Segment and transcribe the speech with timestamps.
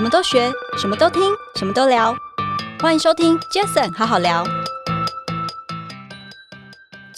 [0.00, 1.20] 什么都学，什么都听，
[1.56, 2.16] 什么都聊。
[2.80, 4.42] 欢迎收听 Jason 好好聊。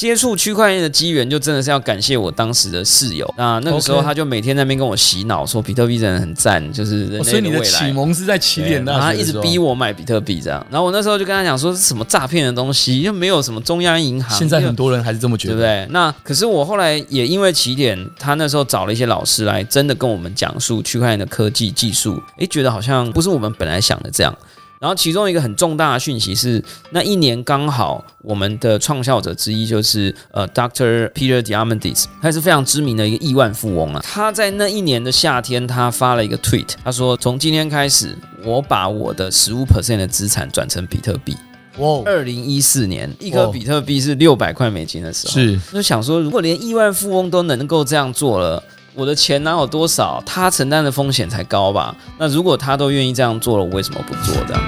[0.03, 3.33] 接触区块链的机缘，就真的是要感谢我当时的室友。
[3.39, 7.25] 那那个时候，他就每天在那边跟我洗脑，说比特币真的很赞，就是人类的未来。
[7.31, 10.67] 所以你的启蒙是在起点那，他一直逼我买比特币这样。
[10.69, 14.37] 然后我那时候就跟他讲说，是什么诈骗的东西，又没有什么中央银行。
[14.37, 15.87] 现在很多人还是这么觉得，对不对？
[15.93, 24.37] 那可是我后来也因为起点，他那时候找了一些老师来，真的跟我们讲述区块链的科技技术，诶，觉得好像不是我们本来想的这样。
[24.83, 31.09] 然后其中一个很重大的讯息是，那一年刚好我们的创校者之一就是呃，Dr.
[31.13, 34.03] Peter Diamandis，他是非常知名的一个亿万富翁啊。
[34.05, 41.37] 他在那一年的夏天，他发了一个 tweet，他说：“从今天开始，我把我的十五 percent 的资产转成比特币。”
[41.79, 42.03] 哇！
[42.05, 48.61] 二零一四年，一颗比特币是六百块美金的时候，是就想说，如果连亿万富翁都能够这样做了。
[48.95, 50.23] 我的钱哪有多少？
[50.27, 51.97] 他承担的风险才高吧？
[52.19, 54.63] 那如果他都愿意这样做了，我为什么不做这样？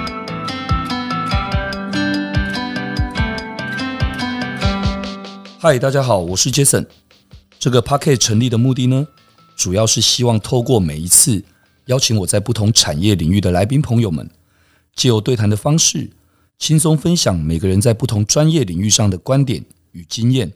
[5.58, 6.86] 嗨，大家好，我是 Jason。
[7.58, 9.08] 这个 Pocket 成立的目的呢，
[9.56, 11.44] 主要是希望透过每一次
[11.84, 14.30] 邀请我在不同产业领域的来宾朋友们，
[14.96, 16.10] 借由对谈的方式，
[16.58, 20.54] 轻松分享每个人在不同专业领域上的观点与经验。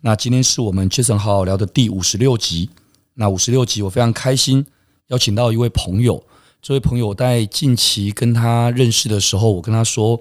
[0.00, 2.70] 那今天是我们 Jason 好好聊的第五十六集。
[3.18, 4.64] 那五十六集，我非常开心
[5.08, 6.22] 邀请到一位朋友。
[6.60, 10.20] 这位朋友在近期跟他认识的时候，我跟他说：“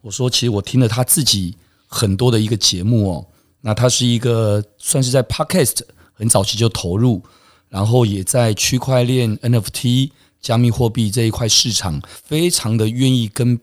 [0.00, 3.26] 我说，其实我听了他自己很多的一个节目哦。
[3.60, 5.80] 那他是一个算是在 Podcast
[6.14, 7.22] 很早期就投入，
[7.68, 10.10] 然后也在区块链、NFT、
[10.40, 13.60] 加密货币这一块市场非常的愿意跟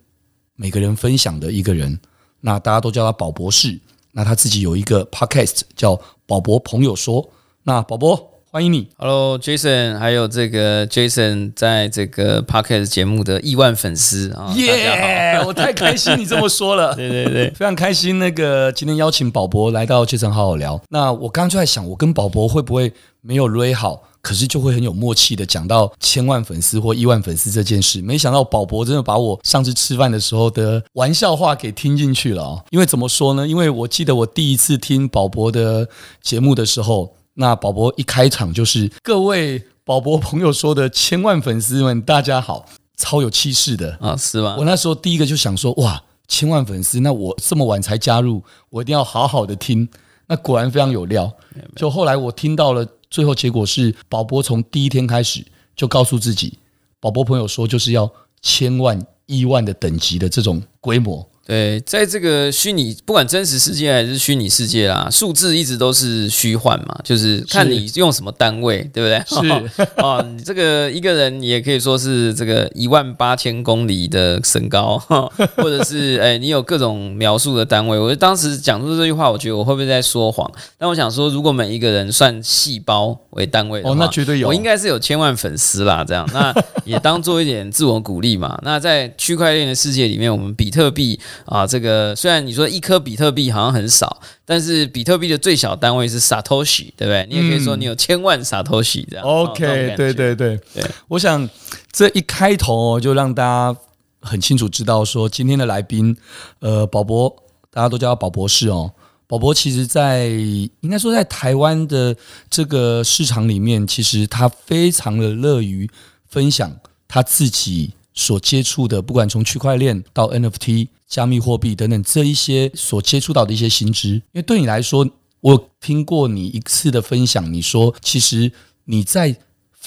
[0.55, 1.99] 每个人分享的一个人。
[2.41, 3.79] 那大家都叫他宝博士。
[4.11, 7.27] 那他自己有一个 Podcast 叫宝博朋友说。
[7.63, 8.36] 那宝博。
[8.57, 15.39] 欢迎你，Hello Jason，还有这个 Jason 在这个 Podcast 节目的亿万粉丝啊，耶！
[15.45, 18.17] 我太开心你这么说了， 对对对，非常开心。
[18.17, 20.81] 那个今天邀请宝博来到 Jason 好好聊。
[20.89, 22.91] 那我刚刚就在想，我跟宝博会不会
[23.21, 28.01] 没有约好，可是就会很有默契的讲到千万粉丝或亿万粉丝这件事。
[28.01, 32.63] 没想到宝博真的把我上次吃饭的时候的玩笑话给听进去了啊！
[32.71, 33.47] 因为怎么说呢？
[33.47, 35.87] 因为我记得我第一次听宝博的
[36.23, 37.13] 节目的时候。
[37.39, 42.65] 那宝博一开场就是各位宝博朋友说的千万粉丝们，大家好，
[42.95, 44.55] 超有气势的啊，是吗？
[44.57, 49.87] 我那时候第一个就想说，哇，千万粉丝，那我这么晚才加入，我一定要好好的听。
[50.25, 51.31] 那果然非常有料。
[51.75, 56.57] 就后来我听到了，最后结果是宝博从第一天开始就告诉自己，
[56.99, 58.11] 宝博朋友说就是要
[58.41, 61.29] 千万、亿万的等级的这种规模。
[61.47, 69.17] 对，在这个虚拟，不管真实世界还是虚拟世界啦，数字一直都是虚幻嘛，就是看你用什么单位，对不对？
[69.25, 75.01] 是 哦，你这个一个人也可以说是这个一万八千公里的身高，
[75.55, 77.97] 或者是哎，你有各种描述的单位。
[77.97, 80.51] 我就当时讲出这句话，我觉得我会不会在说谎？
[80.77, 86.03] 但我想说，如果每一个人算细胞为单位的话，哦，那绝对有，我应该是有千万粉丝啦。
[86.05, 86.53] 这样，那
[86.83, 88.59] 也当做一点自我鼓励嘛。
[88.63, 91.17] 那在区块链的世界里面，我们比特币。
[91.45, 97.27] 啊，这个虽然你说一颗比特币好像很少，但是比特币的最小单位是 Satoshi，对不对？
[97.29, 99.25] 你也可以说你有千万 Satoshi 这样。
[99.25, 100.85] OK，对对对对。
[101.07, 101.49] 我想
[101.91, 103.79] 这一开头就让大家
[104.21, 106.15] 很清楚知道说，今天的来宾，
[106.59, 107.33] 呃，宝博，
[107.71, 108.91] 大家都叫他宝博士哦。
[109.27, 112.15] 宝博其实在应该说在台湾的
[112.49, 115.89] 这个市场里面，其实他非常的乐于
[116.27, 116.75] 分享
[117.07, 117.93] 他自己。
[118.17, 128.51] 所接触的，不管从区块链到 NFT、加密货币等等这一些所接触到的一些新知，因为对你来说，我听过你一次的分享，你说其实
[128.83, 129.37] 你在。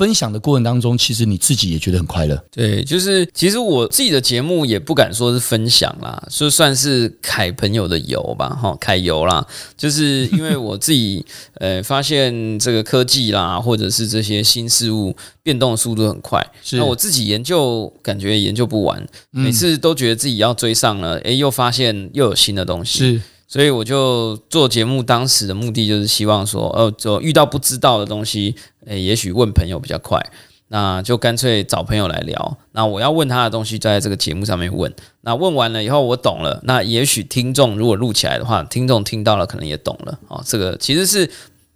[0.00, 2.42] 分享的过程当中，其实你自己也觉得很快乐。
[2.50, 9.46] 对，就是其实我自己的节目也不敢说是分享啦，就算是揩朋友的油吧，哈，揩油啦。
[9.76, 11.22] 就是因为我自己
[11.60, 22.98] 呃发现这个科技啦，或者是这些新事物变动的速度很快，是那我自己研究感觉研究不完，每次都觉得自己要追上了，诶，又发现又有新的东西。
[23.00, 23.20] 是。
[23.50, 28.54] 所以我就做节目，当时的目的就是希望说，呃，就遇到不知道的东西，
[28.86, 30.24] 诶，也许问朋友比较快，
[30.68, 32.58] 那就干脆找朋友来聊。
[32.70, 34.94] 那我要问他的东西，在这个节目上面问。
[35.22, 36.60] 那问完了以后，我懂了。
[36.62, 40.16] 那也许听众如果录起来的话，听众听到了可能也懂了。
[40.28, 41.28] 哦，这个其实是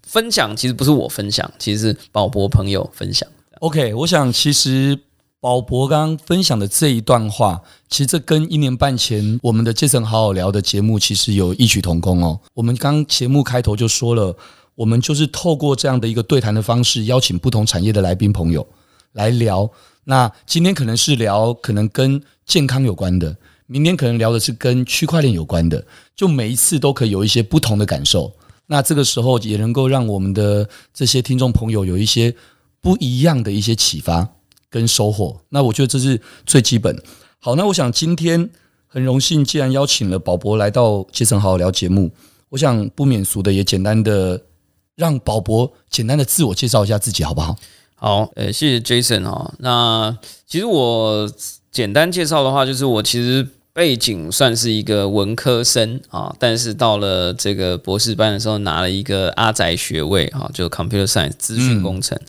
[0.05, 3.29] 分享，其实不是我分享，其实是宝博朋友分享。
[3.59, 5.01] OK，我想其实。
[5.45, 7.61] 宝博刚刚分享的这一段话，
[7.91, 12.41] 其实这跟一年半前我们的杰森好好聊的节目其实有异曲同工哦。
[12.55, 14.35] 我们刚节目开头就说了，
[14.75, 18.67] 我们就是透过这样的一个对谈的方式，邀请不同产业的来宾朋友
[19.13, 19.71] 来聊
[20.05, 23.37] 那今天可能是聊可能跟健康有关的，
[23.67, 25.85] 明天可能聊的是跟区块链有关的，
[26.17, 28.33] 就每一次都可以有一些不同的感受。
[28.69, 32.35] 那这个时候也能够让我们的这些听众朋友有一些
[32.81, 34.27] 不一样的一些启发
[34.75, 35.41] 跟收获。
[35.51, 37.01] 那我觉得这是最基本。
[37.39, 38.51] 好，那我想今天
[38.89, 42.11] 很荣幸，既然邀请了宝博来到杰森好好聊节目，
[42.49, 44.43] 我想不免俗的也简单的
[44.97, 47.57] 让宝博简单的自我介绍一下自己，好不好？
[47.95, 49.55] 好，呃，谢谢 Jason 哦。
[49.59, 51.31] 那其实我
[51.71, 62.19] 简单介绍的话，就是我其实背景算是一个文科生啊，但是到了这个博士班的时候，拿了一个阿宅学位啊，就 Computer Science 资讯工程。
[62.19, 62.29] 嗯、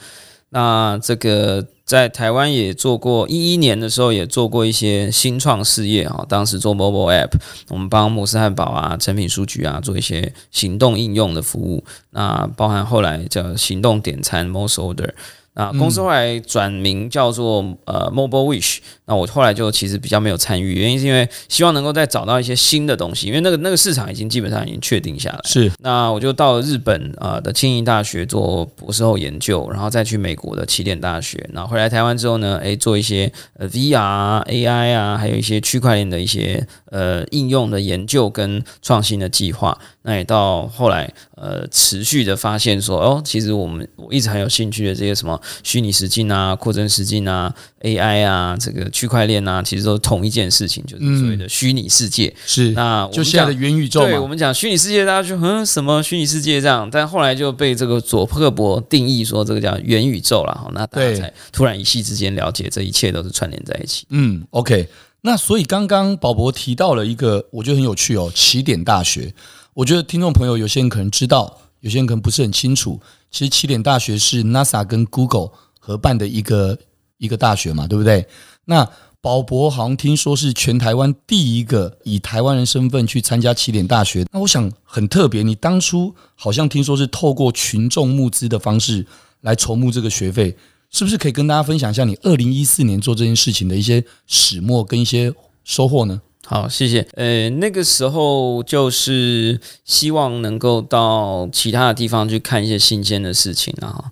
[0.50, 7.33] 那这个在台湾也做过，一一年的时候也做过一些新创事业啊，当时做 Mobile App，
[7.69, 15.11] 我们帮慕斯汉堡啊、成品书局啊做一些行动应用的服务，那包含后来叫行动点餐 Mo's Order。
[15.55, 25.39] 啊，公司后来转名叫做呃 Mobile Wish，那我后来就其实比较没有参与，原因是因为希望能够再找到一些新的东西，因为那个那个市场已经基本上已经确定下来。
[25.45, 39.77] 是，那我就到了日本啊的庆应大学做博士后研究，然后再去美国的起点大学，然后回来台湾之后呢，诶，做一些呃 VR、AI 啊，还有一些区块链的一些呃应用的研究跟创新的计划。
[40.07, 45.41] 那也到后来呃持续的发现说，哦，其实我们我一直很有兴趣的这些什么。
[45.63, 52.31] 虚拟实境啊，扩增实境啊，AI 啊，这个区块链啊，其实都是同一件事情，就是所谓的虚拟世界。
[52.45, 54.01] 是，那就现在的元宇宙。
[54.01, 60.69] 对，我们讲虚拟世界，大家就嗯什么虚拟世界这样，但后来就被这个佐克伯定义说这个叫元宇宙了。
[60.73, 64.05] 那大家才突然一夕之间了解，这一切都是串联在一起。
[64.09, 64.87] 嗯，OK。
[65.21, 69.33] 那所以刚刚宝博提到了一个，我觉得很有趣哦，起点大学。
[69.75, 73.01] 我觉得听众朋友有些人可能知道，有些人可能不是很清楚。
[73.30, 75.50] 其实起点大学是 NASA 跟 Google
[75.80, 76.80] 合办的一个
[77.18, 78.25] 一个大学嘛，对不对？
[78.63, 78.89] 那
[79.19, 84.25] 宝博好像听说是全台湾第一个以台湾人身份去参加起点大学。
[84.31, 89.06] 那我想很特别，你当初好像听说是透过群众募资的方式
[89.42, 90.56] 来筹募这个学费，
[90.89, 95.33] 是不是可以跟大家分享一下你二零一四年做这件事情的一些始末跟一些
[95.66, 96.22] 收获呢？
[96.45, 97.06] 好，谢谢。
[97.13, 104.12] 呃，那个时候就是希望能够到其他的地方去看一些新鲜的事情啊。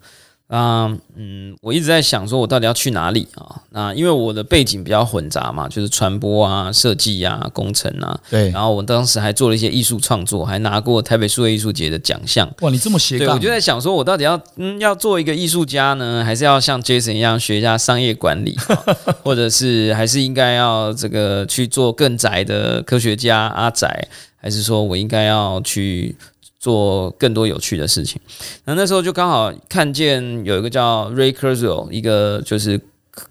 [0.54, 0.86] 啊，
[1.16, 3.60] 嗯，我一直在想说，我到底要去哪里啊？
[3.72, 8.16] 那因为我的背景比较混杂嘛，就是传播啊、设计啊、工程啊。
[8.30, 8.52] 对。
[8.52, 12.48] 然后我当时还做了一些艺术创作，还拿过台北数位艺术节的奖项。
[12.62, 13.30] 哇，你这么斜杠。
[13.30, 18.56] 对，我就在想说，我到底要嗯要做一个艺术家呢，还是要像 Jason 一样学一下商业管理，
[19.24, 24.08] 或者是还是应该要这个去做更宅的科学家阿宅，
[24.38, 26.16] 还是说我应该要去？
[26.64, 28.22] 做更多有趣的事情，
[28.64, 32.80] 那那时候就刚好看见有一个叫 Ray Kurzweil，一个就是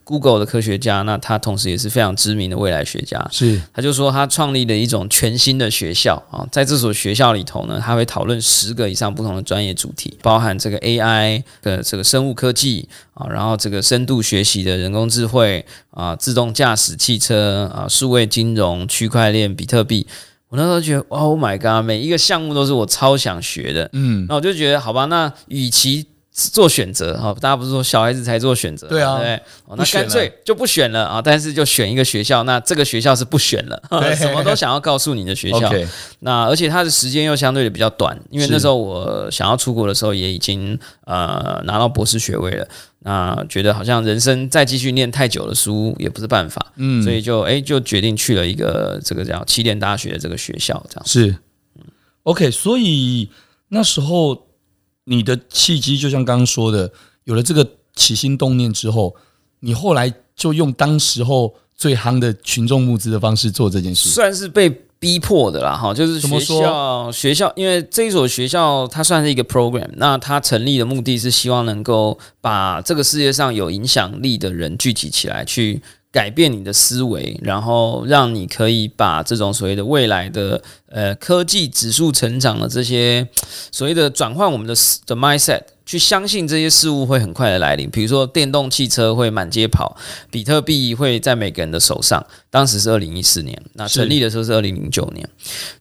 [0.04, 3.26] Google 的科学家，那他同时也是非常知名的未来学家。
[3.30, 20.06] 是，他就说他创立了一种全新的学校啊，在这所学校里头呢，他会讨论十个以上不同的专业主题，包含这个 AI 的这个生物科技啊，然后这个深度学习的人工智慧啊，自动驾驶汽车啊，数位金融、区块链、比特币。
[20.52, 29.38] 我那时候觉得，Oh my god，每一个项目都是我超想学的，嗯，那我就觉得，好吧，那与其做选择哈，大家不是说小孩子才做选择，对啊，对，
[29.76, 33.82] 那干脆就不选了啊，但是就选一个学校，那这个学校是不选了，
[34.16, 35.70] 什么都想要告诉你的学校，
[36.20, 42.66] 那而且它的时间又相对的比较短，因为那时候我想要出国的时候也已经呃拿到博士学位了。
[43.04, 51.04] 那觉得好像人生再继续念太久的书也不是办法，嗯，所以就哎就决定去了一个这个叫起点大学的这个学校，这样。
[51.04, 51.36] 是
[52.22, 52.48] ，OK。
[52.52, 53.28] 所以
[53.70, 54.46] 那时候
[55.04, 56.92] 你的契机就像刚刚说的，
[57.24, 59.14] 有了这个起心动念之后，
[59.60, 64.86] 你后来就用当时候最夯的群众募资的方式做这件事，算是被。
[65.02, 75.82] 逼迫的啦，哈，就是学校学校，因为这一所学校它算是一个 program，那它成立的目的是希望能够把这个世界上有影响力的人聚集起来，去
[76.12, 83.26] 改变你的思维，然后让你可以把这种所谓的未来的呃科技指数成长的这些
[83.72, 84.74] 所谓的转换我们的
[85.06, 85.62] 的 mindset。
[85.84, 89.96] 去相信这些事物会很快的来临，比如说电动汽车会满街跑，
[90.30, 92.24] 比特币会在每个人的手上。
[92.50, 95.28] 当时是二零一四年，那成立的时候是二零零九年。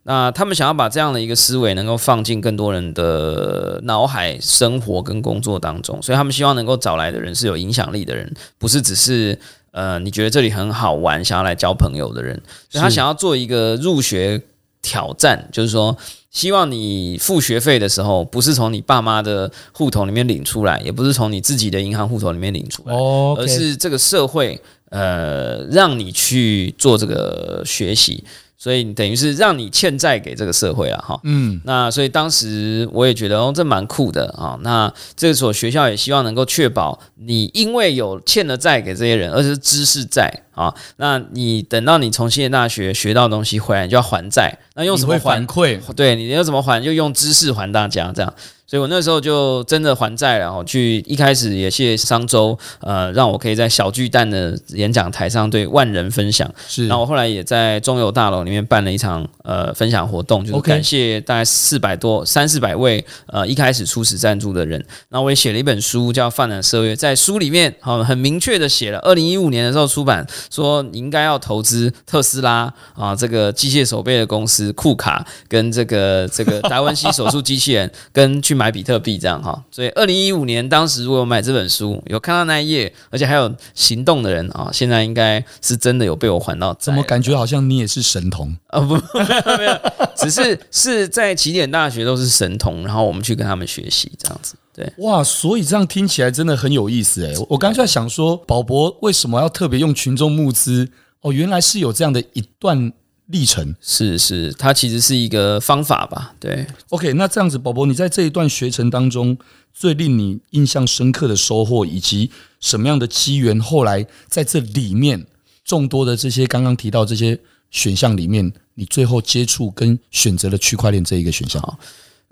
[0.04, 9.38] 那他们想要把这样的一个思维能够放进更多人的脑海、生活跟工作当中，所以他们希望能够找来的人是有影响力的人，不是只是
[9.72, 12.42] 呃你觉得这里很好玩，想要来交朋友的人。
[12.70, 14.42] 所以他想要做一个入学。
[14.84, 15.96] 挑战，就是说，
[16.32, 24.60] 希望你付学费的时候，不是从你爸妈的户头里面领出来，也不是从你自己的银行户头里面领出来，哦而是这个社会
[24.90, 28.24] 呃让你去做这个学习。
[28.62, 34.56] 所以等于是让你欠债给这个社会了哈，嗯，那所以当时我也觉得哦，这蛮酷的啊。
[34.62, 44.56] 那这所学校也希望能够确保你因为有欠了债给这些人，而且是知识债啊，那你等到你从新的大学学到东西回来，你就要还债。
[44.76, 45.20] 那用什么还？
[45.20, 45.80] 反馈？
[45.96, 46.84] 对，你要怎么还？
[46.84, 48.32] 就用知识还大家这样。
[48.72, 56.50] 所以我那时候就真的还债了，然后去一开始也谢谢商周，呃，让我可以在小巨蛋的演讲台上对万人分享。
[56.70, 64.82] 是，然后我后来也在中油大楼里面办了一场呃分享活动，就是感谢大概四百多三四百位呃一开始初始赞助的人。
[65.10, 78.61] 然后我也写了一本书叫《泛滥社约》，在书里面好很明确的写了，二零一五年的时候出版，说你应该要投资特斯拉啊，这个机械手背的公司库卡跟这个这个达文西手术机器人跟去。
[78.62, 86.72] 买比特币这样哈，所以二零一五年当时如果有买这本书，有看到那一页，而且还有行动的人啊，现在应该是真的有被我还到。
[86.76, 88.80] 怎么感觉好像你也是神童啊？
[88.80, 88.94] 不，
[89.58, 89.76] 没有，
[90.16, 94.54] 只是是在起点大学都是神童，然后我们去跟他们学习这样子。
[94.76, 97.36] 对，哇，所以这样听起来真的很有意思诶。
[97.50, 100.88] 我刚才在想说，宝博为什么要特别用群众募资？
[101.22, 102.94] 哦，原来是有这样的一段。
[103.32, 106.36] 历程是是，它其实是一个方法吧？
[106.40, 109.38] 对，OK，那这样子，宝宝，你在这一段学程当中，
[109.74, 115.26] 最令你印象深刻的收获，以及什么样的机缘，后来在这里面
[115.64, 121.80] 众多的这些刚刚提到这些选项里面，你最后接触跟选择了区块链这一个选项？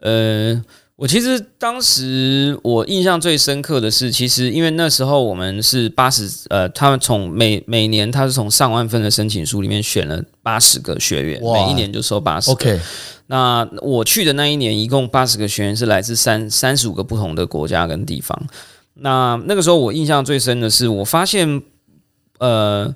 [0.01, 0.63] 呃。
[0.99, 12.51] 我其实当时我印象最深刻的是，其实因为那时候我们是八十，呃，他们从每每年他是从上万份的申请书里面选了八十个学员，每一年就收八十。
[12.51, 12.77] OK，
[13.27, 18.37] 那我去的那一年，一共八十个学员是来自三三十五个不同的国家跟地方。
[18.95, 21.63] 那那个时候我印象最深的是，我发现，
[22.39, 22.93] 呃，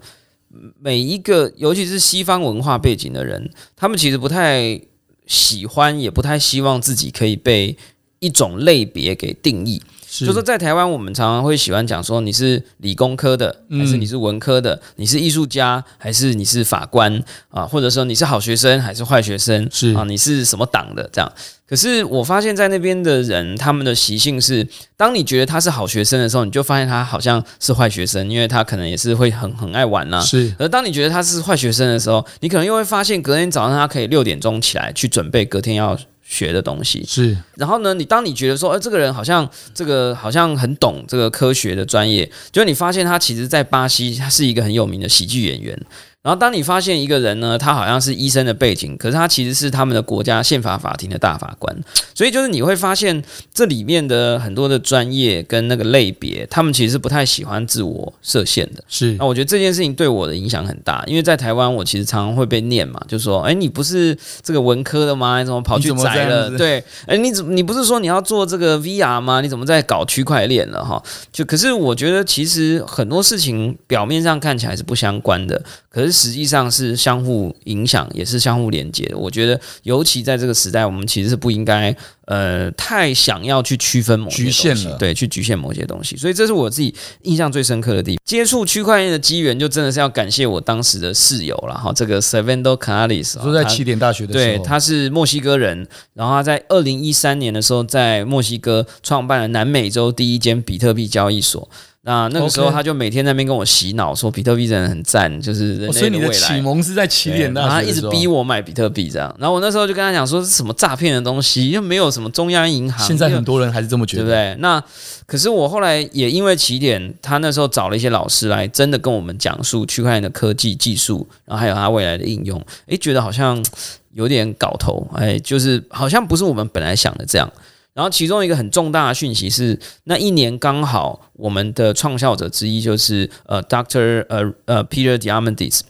[0.77, 4.81] 每一个尤其是西方文化背景的人，他们其实不太
[5.25, 7.77] 喜欢，也不太希望自己可以被。
[8.23, 9.77] 一种类别给定义，
[10.07, 14.81] 就是说在台湾，我们常常会喜欢讲说，你是理工科的，还是你是文科的？
[14.95, 17.65] 你是艺术家，还是你是法官啊？
[17.65, 19.67] 或者说你是好学生还是坏学生？
[19.69, 21.09] 是啊，你是什么党的？
[21.11, 21.29] 这样。
[21.73, 30.21] 可是我发现，在那边的人，他们的习性是，当你觉得他是好学生的时候，你就发现他好像是坏学生，因为他可能也是会很很爱玩呐。
[30.21, 30.53] 是。
[30.59, 35.97] 而当你觉得他是坏学生的时候，你可能又会发现，隔天早上他可以六点钟起来去准备隔天要。
[36.25, 45.77] 学的东西是，然后呢，你当你觉得说，哎，这个人好像这个好像很懂这个科学的专业，就你发现他其实在巴西，他是一个很有名的喜剧演员。
[46.23, 51.75] 然后，当你发现一个人呢，他好像是医生的背景，可是他其实是他们的国家宪法法庭的大法官。
[52.15, 53.21] 所以，就是你会发现
[53.53, 58.81] 这里面的很多的专业跟那个类别，他们其实是不太喜欢自我设限的。
[58.87, 65.39] 是，那我觉得这件事情对我的影响很大，因为在台湾，我其实常常会被念嘛，就说：“哎，你不是这个文科的吗？
[65.39, 69.41] 你怎么跑去宅了？”对，哎，你怎么你不是说你要做这个 VR 吗？
[69.41, 70.85] 你怎么在搞区块链了？
[70.85, 71.03] 哈，
[71.33, 75.61] 就可是我觉得其实很多事情表面上看起来是不相关的。
[75.89, 79.17] 可是实际上是相互影响，也是相互连接的。
[79.17, 81.93] 我觉得，尤其在这个时代，我们其实是不应该
[82.25, 86.15] 呃太想要去区分某些东西，局限了，对，去局限某些东西。
[86.15, 86.93] 所以这是我自己
[87.23, 88.23] 印象最深刻的地方。
[88.23, 91.91] 接触区块链的机缘，就真的是要感谢我当时的室友了哈。
[91.93, 101.69] 这个 Servando Canales，说在起点大学的时候，对，他是墨西哥人，然后他在二零一三年的时候，在墨西哥创办了南美洲第一间比特币交易所。
[102.05, 105.99] 那那个时候，他就每天在那边跟我洗脑，说比特币真的很赞，就是人类的未来。
[105.99, 109.33] 所以你的启蒙是在起点大学，然后他一直逼我买比特币，这样。
[109.39, 113.07] 然后我那时候就跟他讲说，是什么诈骗的东西，又没有什么中央银行。
[113.07, 114.55] 现在很多人还是这么觉得，对不对？
[114.59, 114.83] 那
[115.25, 122.61] 可是我后来也因为起点，他那时候找了一些老师来，真的跟我们讲述区块链的科技技术，然后还有它未来的应用。
[122.87, 123.63] 诶，觉得好像
[124.11, 127.49] 有点搞头，诶，就是好像不是我们本来想的这样。
[127.93, 135.81] 然后其中一个很重大的讯息是，那一年刚好我们的创校者之一就是呃，Doctor 呃呃 Peter Diamandis，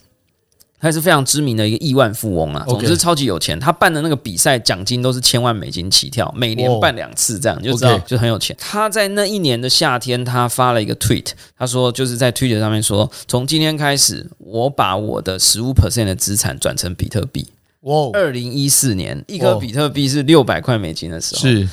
[0.81, 3.57] 他是非常知名的一个亿万富翁啊，总之超级有钱。
[3.57, 8.53] 他办的那个比赛奖金都是千万美金起跳，每年办两次，这样就知道就很有钱。
[8.59, 17.47] 他在那一年的夏天，他发了一个 tweet，他说就是在 Twitter 上面说，从今天开始，我把我的十五 percent 的资产转成比特币。
[17.83, 18.09] 哇！
[18.11, 21.69] 二零一四年，一颗比特币是六百块美金的时候，是。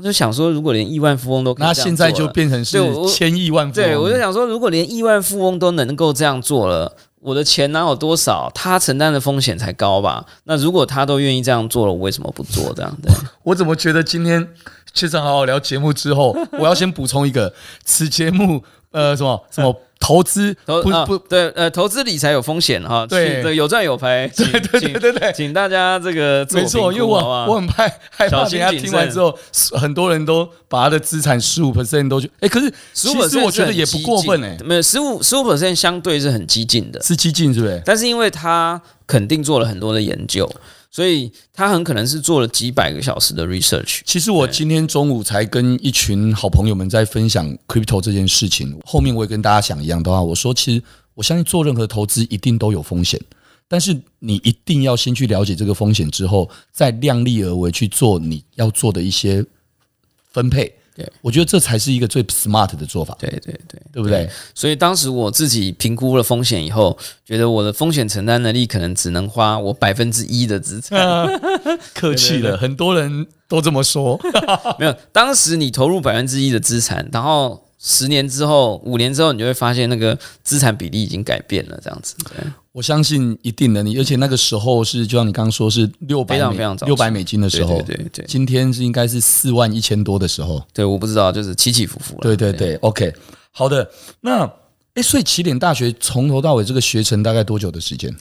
[0.00, 3.86] 我就想说，如果连亿万富翁都可以那现在就变成是千亿万富翁。
[3.86, 10.24] 对，我就想说，如果连亿万富翁都能够这样做了，我的钱哪有多少，他承担的风险才高吧？
[10.44, 12.96] 那如果他都愿意这样做了，我为什么不做这样？
[13.02, 13.12] 对，
[13.44, 14.48] 我怎么觉得今天
[14.94, 17.52] 确实好好聊节目之后，我要先补充一个，
[17.84, 19.76] 此节目呃什么什么。
[20.00, 21.18] 投资投不不。
[21.28, 23.42] 对呃，投资理财有风险哈，对。
[23.42, 29.38] 对，有赚有赔，对对对对对，请大家这个没错，因为我我很怕害怕，大家听完之后，
[29.72, 37.80] 很多人都把他的资产十五 percent 都去，哎，可是十五 percent 我觉得也不过分哎，没有十五十五 percent 相对是很激进的，是激进是不是？
[37.84, 40.50] 但是因为他肯定做了很多的研究。
[40.90, 44.00] 所以他很可能是做了几百个小时的 research。
[44.04, 48.76] 其实我今天中午才跟一群好朋友们在分享 crypto 这件事情。
[48.84, 50.82] 后面我也跟大家讲一样的话，我说其实
[51.14, 53.20] 我相信做任何投资一定都有风险，
[53.68, 59.44] 但是你一定要先去了解这个风险之后，再量力而为去做你要做的一些
[60.32, 60.74] 分配。
[61.00, 63.16] 对，我觉得这才是一个最 smart 的做法。
[63.18, 64.28] 对对对，对不对？
[64.54, 71.00] 所以当时我自己评估了风险以后，觉得我的风险承担能力可能只能花我百分之一的资产。
[71.94, 74.20] 客气了，很多人都这么说。
[74.78, 77.64] 没有，当时你投入百分之一的资产，然后。
[77.82, 82.14] 十年之后，五年之后，你就会发现那个资产比例已经改变了，这样子。
[82.28, 88.22] 对，我相信一定的，你而且那个时候是，就像你刚刚说，是六百美六百美金的时候，对对。
[88.28, 90.62] 今天是应该是四万一千多的时候。
[90.74, 92.20] 对，我不知道，就是起起伏伏了。
[92.20, 93.14] 对对对，对，OK，
[93.50, 93.90] 好的。
[94.20, 94.44] 那，
[94.92, 98.14] 哎，所以起点大学从头到尾这个学程大概多久的时间？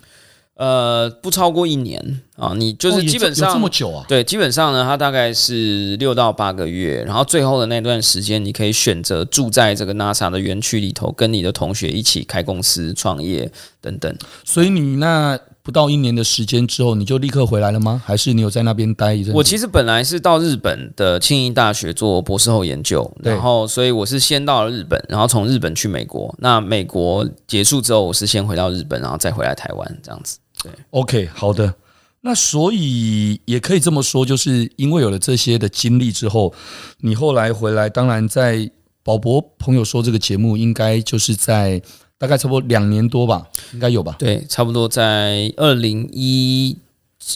[0.59, 4.05] 呃，不超过一年啊，你就是基本上、哦、这么久啊？
[4.09, 13.49] 对，基本上呢，它大概是六到八个月，然后最后的那段时间，你可以选择住在这个 NASA 的园区里头，跟你的同学一起开公司、创业
[13.79, 14.13] 等等。
[14.43, 18.01] 所以你那不到一年的时间之后，你就立刻回来了吗？
[18.05, 19.33] 还是你有在那边待一阵？
[19.33, 26.35] 我其实本来是到日本的庆应大学做博士后研究，然后所以我是先到了日本，然后从日本去美国。
[26.39, 30.37] 那美国结束之后，我是先回到日本，然后再回来台湾，这样子。
[30.63, 31.73] 对，OK，好的。
[32.21, 36.53] 那所以也可以这么说，就是因为有了这些的经历之后，
[36.99, 38.69] 你后来回来，当然在
[39.03, 41.81] 宝博朋友说这个节目，应该就是在
[42.17, 44.17] 大概差不多两年多吧，应该有吧？
[44.19, 46.77] 对，差不多在二零一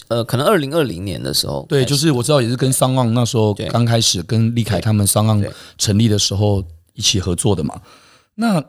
[0.08, 1.64] 呃，可能二零二零年的时候。
[1.66, 5.42] 对，就是我知道也是跟商旺那时候刚开始跟立凯他们商旺
[5.78, 7.80] 成立的时候一起合作的嘛。
[8.34, 8.62] 那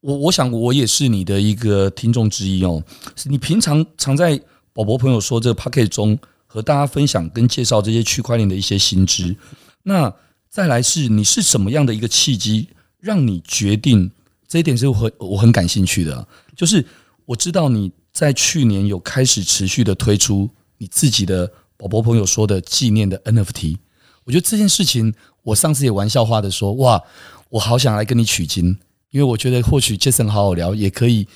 [0.00, 2.82] 我我想我也是你的一个听众之一哦。
[3.24, 4.40] 你平常常在
[4.72, 9.36] 宝宝朋友说这个 Podcast 中和大家分享跟介绍这些区块链的一些新知。
[9.82, 10.12] 那
[10.48, 14.10] 再来是你是什么样的一个契机，让你决定
[14.46, 16.26] 这一点是我很我很感兴趣的。
[16.54, 16.84] 就是
[17.24, 23.76] 我知道你在去年有开始持续的推出你自己的宝宝朋友说的纪念的 NFT。
[24.24, 27.02] 我觉得这件事情，我上次也玩笑话的说，哇，
[27.50, 28.76] 我好想来跟你取经。
[29.10, 31.26] 因为我觉得或许 Jason 好好聊也可以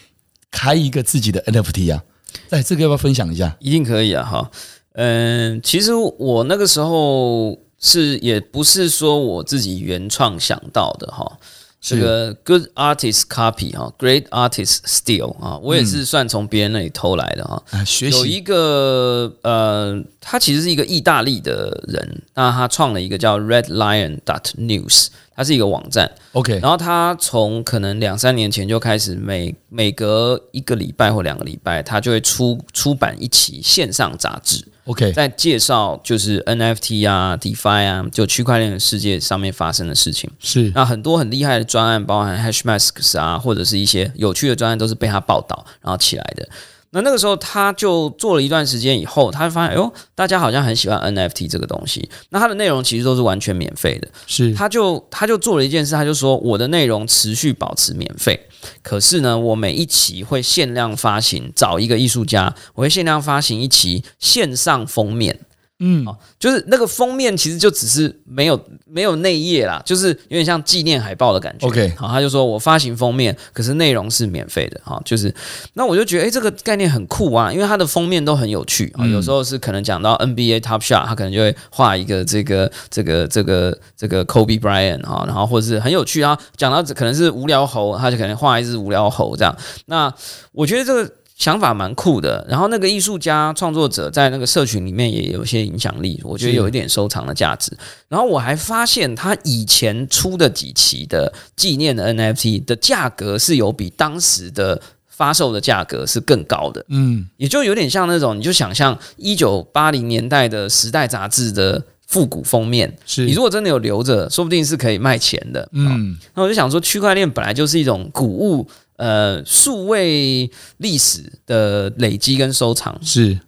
[0.51, 2.03] 开一个自己的 NFT 啊，
[2.51, 3.57] 哎，这个要不要分享一下？
[3.61, 4.51] 一定可以啊，哈，
[4.93, 11.39] 嗯，其实我那个时候是也不是说我自己原创想到的哈，
[11.81, 17.63] 这个 Good artist copy 哈，Great artist steal 啊，我也是算从别人那里偷来的哈。
[17.85, 18.19] 学习。
[18.19, 25.09] 有一个呃，他其实是一个意大利的人，那他创了一个叫 Red Lion dot News。
[25.33, 40.31] 它是一个网站，OK，然后他从可能两三年前就开始每每隔一个礼拜或两个礼拜，他就会出出版一期线上杂志，OK，在介绍就是 NFT 啊、DeFi 啊，就区块链的世界上面发生的事情。
[40.39, 46.49] 是，那很多很厉害的专案，包含 Hashmasks 啊，或者是一些有趣的专案，都是被他报道然后起来的。
[46.93, 52.11] 那那个时候，他就做了一段时间以后，他就发现，哎呦，大家好像很喜欢 NFT 这个东西。
[52.31, 54.53] 那他的内容其实都是完全免费的，是。
[54.55, 58.49] 他就他就做了一件事，他就说，我的内容持续保持免费，
[58.83, 65.39] 可是呢，我每一期会限量发行，找一个艺术家，我会限量发行一期线上封面。
[65.81, 66.07] 嗯，
[66.39, 71.67] 就是那个封面其实就只是没有没有内页啦，就是有点像纪念海报的感觉。
[71.67, 75.35] OK，好，他就说我发行封面，可是内容是免费的，哈，就是
[75.73, 89.57] 那我就觉得，哎，这个概念很酷啊，因为它的封面都很有趣啊，有时候是可能讲到 NBA Top Shot，他可能就会画一个这个这个这个这个 Kobe Bryant 哈，然后或者是很有趣啊，讲到可能是无聊猴，他就可能画一只无聊猴这样。
[89.87, 90.13] 那
[90.53, 91.11] 我觉得这个。
[91.41, 97.75] 想法蛮酷的，然后那个艺术家创作者在那个社群里面也有一些影响力，我觉得有一点收藏的价值。
[98.09, 116.19] 然后我还发现他以前出的几期的纪念的 NFT 的价格是有比当时的发售的价格是更高的，嗯，也就有点像那种，你就想象一九八零年代的时代杂志的复古封面，是你如果真的有留着，说不定是可以卖钱的，嗯。
[116.35, 118.69] 那我就想说，区块链本来就是一种古物。
[119.01, 123.01] 呃数位历史的累积跟收藏。
[123.03, 123.41] 是，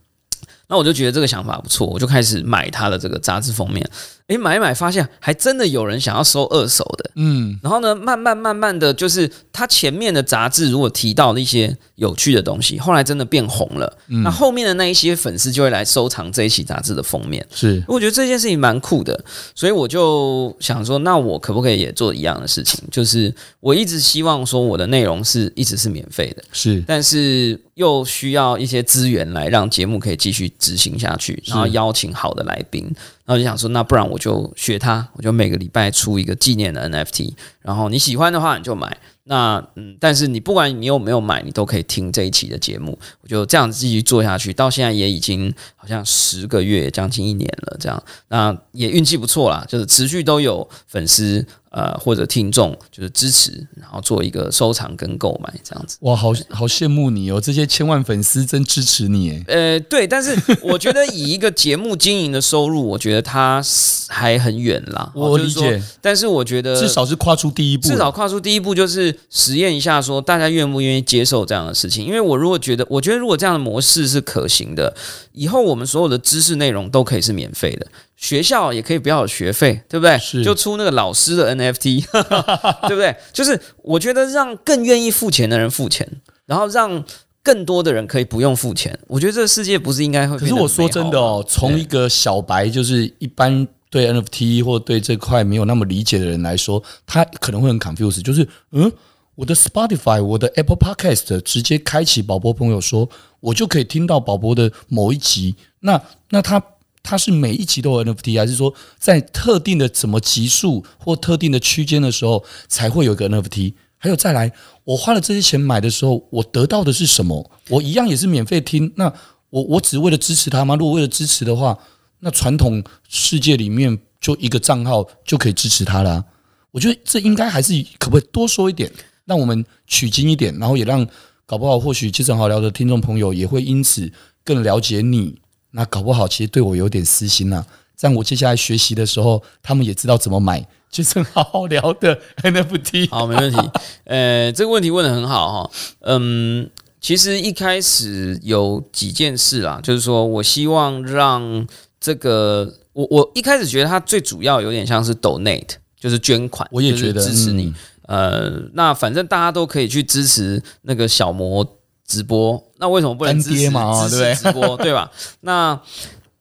[0.69, 3.89] 那我就觉得这个想法不错，我就开始买他的这个杂志封面。
[4.33, 22.83] 诶，买一买，发现还真的有人想要收二手的，嗯，然后呢，慢慢慢慢的就是他前面的杂志如果提到的一些有趣的东西，后来真的变红了，嗯，那后面的那一些粉丝就会来收藏这一期杂志的封面，是，我觉得这件事情蛮酷的，所以我就想说，那我可不可以也做一样的事情？
[22.91, 32.91] 就是我一直希望说我的内容是一直是免费的，是，但是又需要一些资源来让节目可以继续执行下去，然后邀请好的来宾。
[33.25, 38.97] 然后就想说，那不然我就学他，我就每个礼拜出一个纪念的 NFT，然后你喜欢的话你就买。
[39.25, 42.99] 那嗯，但是你不管你有没有买，你都可以听这一期的节目。
[43.21, 47.77] 我就这样子继续做下去，到现在也已经好像十个月，将近一年了。
[47.79, 51.47] 这样，那也运气不错啦，就是持续都有粉丝。
[51.73, 55.97] 呃，或者听众就是支持，然后做一个收藏跟购买这样子。
[56.01, 57.41] 哇，好好羡慕你哦！
[57.41, 59.45] 这些千万粉丝真支持你诶。
[59.47, 63.63] 呃，对，但是我觉得以一个节目经营的收入，我觉得它
[64.09, 65.11] 还很远啦。
[65.17, 72.05] 我理解，但是我觉得至少是跨出第一步，至少跨出第一步就是实验一下，说大家愿不愿意接受这样的事情。
[72.05, 74.95] 因为我如果觉得，我觉得如果这样的模式是可行的，
[75.33, 77.87] 以后我们所有的知识内容都可以是免费的。
[78.17, 80.45] 学校也可以不要有学费，对不对？
[80.45, 82.05] 就出那个老师的 NFT，
[82.87, 83.17] 对不对？
[83.33, 86.09] 就是我觉得让更愿意付钱的人付钱，
[86.47, 87.05] 然后让
[87.43, 88.97] 更多的人可以不用付钱。
[89.09, 90.39] 我觉得这个世界不是应该会？
[90.39, 98.23] 可是我说真的哦，从一个小白，就是一般对 NFT 或对这块没有那么理解的人来说，他可能会很 confused。
[98.23, 98.93] 就是嗯，
[99.35, 103.09] 我的 Spotify、我的 Apple Podcast 直接开启宝博朋友说，
[103.41, 105.57] 我就可以听到宝博的某一集。
[105.81, 106.63] 那那他。
[107.03, 113.75] 它是每一集都有 NFT，还是说在特定的什么集数或特定的区间的时候才会有个 NFT？
[113.99, 114.53] 还有再来，
[114.85, 117.51] 我花了这些钱买的时候，我得到的是什么？
[117.69, 118.93] 我一样也是免费听。
[118.97, 119.13] 那
[119.51, 120.75] 我我只为了支持他吗？
[120.77, 121.79] 如果为了支持的话，
[122.21, 126.25] 那传统世界里面就一个账号就可以支持他了。
[126.73, 128.91] 我觉得这应该还是可不可以多说一点，
[129.25, 131.07] 让我们取经一点，然后也让
[131.47, 134.11] 搞不好或许杰森好聊的听众朋友也会因此
[134.43, 135.39] 更了解你。
[135.73, 137.67] 那搞不好，其实对我有点私心呐、啊。
[137.95, 143.09] 这样我接下来学习的时候，他们也知道怎么买，就是好好聊的 NFT。
[143.11, 143.59] 好，没问题。
[144.05, 145.71] 呃，这个问题问得很好哈。
[146.01, 146.69] 嗯，
[147.01, 151.67] 其实一开始有几件事啦，就是说我希望让
[152.01, 156.69] 这个，我我一开始觉得它最主要有点像是 donate，就是捐款。
[156.73, 157.73] 我也觉得支持你。
[158.09, 161.79] 呃，那反正大家都可以去支持那个小魔。
[162.05, 164.09] 直播，那为什么不能直接嘛？
[164.09, 164.35] 对不对？
[164.35, 165.09] 直播 对吧？
[165.43, 165.81] 那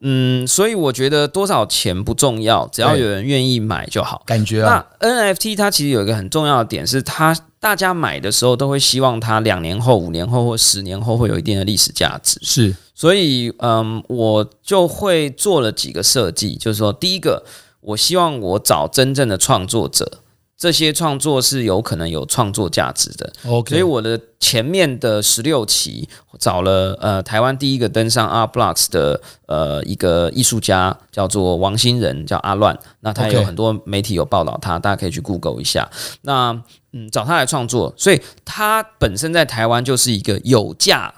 [0.00, 4.20] 嗯，所以我觉得多少钱不重要，只要有人愿意买就好。
[4.26, 12.40] 感觉啊，那 NFT 它其实有一个很重要的点是，它大家买的时候都会希望它两年后、五年后或十年后会有一定的历史价值。
[12.42, 17.44] 是，所以嗯，我就会做了几个设计，就是说，第一个，
[17.80, 20.18] 我希望我找真正的创作者。
[20.62, 23.70] 这些创作是有可能有创作价值的，OK。
[23.70, 32.78] 所以我的前面的十六期找了呃台湾第一个登上 Art Blocks 的呃一个艺术家，叫做王新仁，叫阿乱。
[33.00, 35.90] 那他有很多媒体有报道他，大家可以去 Google 一下。
[36.20, 41.12] 那嗯，找他来创作，所以他本身在台湾就是一个有价，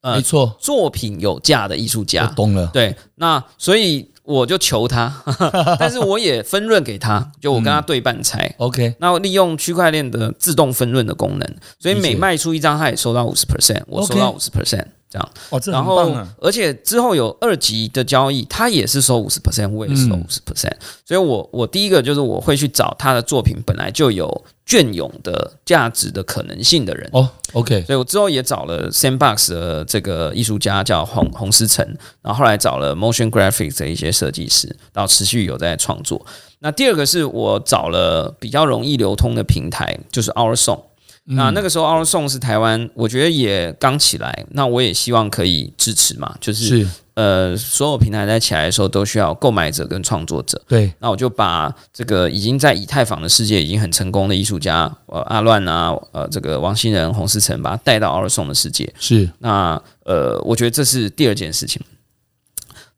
[0.00, 2.26] 呃，没错，作品有价的艺术家。
[2.26, 4.09] 我懂了，对，那所以。
[4.22, 5.22] 我就求他，
[5.78, 8.46] 但是我也分润给他， 就我跟他对半拆。
[8.58, 14.86] 嗯、OK，那我利用区块链的自动分润的功能，所以每卖出一张，他也收到五十 percent，我收到五十 percent。
[15.10, 16.28] 这样，哦，这很棒啊！
[16.40, 20.72] 而且之后有二级的交易，他也是收五十 percent，我也收五十 percent。
[21.04, 27.10] 所以我我第一个就是我会去找他的作品本来就有隽永的价值的可能性的人。
[27.12, 27.82] 哦，OK。
[27.82, 31.84] 所以我之后也找了 Sandbox 的这个艺术家叫洪洪思成，
[32.22, 36.24] 然后后来找了 Motion Graphics 的一些设计师，然后持续有在创作。
[36.60, 40.82] 那第二个是我找了比较容易流通的平台，就是 Our Song。
[41.30, 44.46] 那那个时候，Our Song 是台湾，我觉得也刚起来。
[44.50, 50.60] 那我也希望可以支持嘛，就是，是呃，所有平台在起来的时候，都需要购买者跟创作者。
[50.66, 58.92] 对，那我就把这个已经在以太坊的世界已经很成功的艺术家，呃，阿乱啊，呃，这个王新仁、洪思成，把他带到 Our Song 的世界。
[58.98, 61.80] 是，那呃，我觉得这是第二件事情。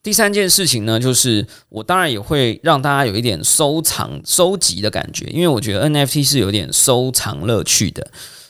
[0.03, 8.07] 第三件事情呢，就是我当然也会让大家有一点收藏、收集的感觉，因为我觉得 NFT 是有点收藏乐趣的，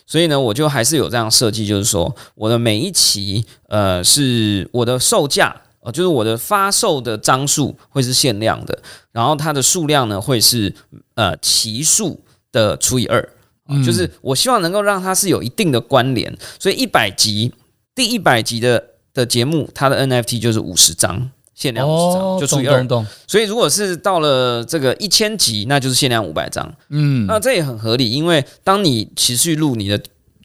[0.07, 10.75] 所以呢，我就还是有这样设计，就是说我的每一期，呃，是我的售价，呃，就是我的发售的张数会是限量的，然后它的数量呢会是
[11.17, 13.29] 呃期数的除以二。
[13.69, 17.53] 嗯、就是我希望能够让它是有一定的关联，所以一百集
[17.95, 18.85] 第一百集的
[19.15, 23.07] 的节目，它的 NFT 就是五十张，限量五十张，就除以二。
[23.27, 26.75] 所以如果是到了这个一千集，那就是限量五百张。
[26.89, 30.01] 嗯，那这也很合理，因为当你持续录，你的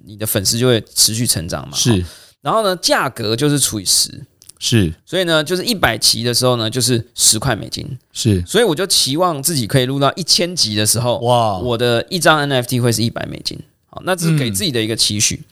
[0.05, 1.75] 你的粉丝就会持续成长嘛。
[1.75, 2.03] 是，
[2.41, 4.25] 然后呢，价格就是除以十。
[4.59, 7.87] 是，所以呢，就是一百期的时候呢，就是十块美金。
[8.11, 13.59] 是，所以我就期望自己可以录到一千集的时候，哇，我的一张 NFT 会是一百美金。
[13.85, 15.35] 好，那这是给自己的一个期许。
[15.35, 15.45] 嗯、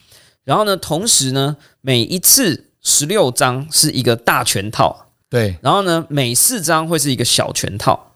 [0.46, 5.58] 然后呢，同时呢，每一次十六张是一个大全套，对。
[5.62, 8.14] 然后呢，每四张会是一个小全套。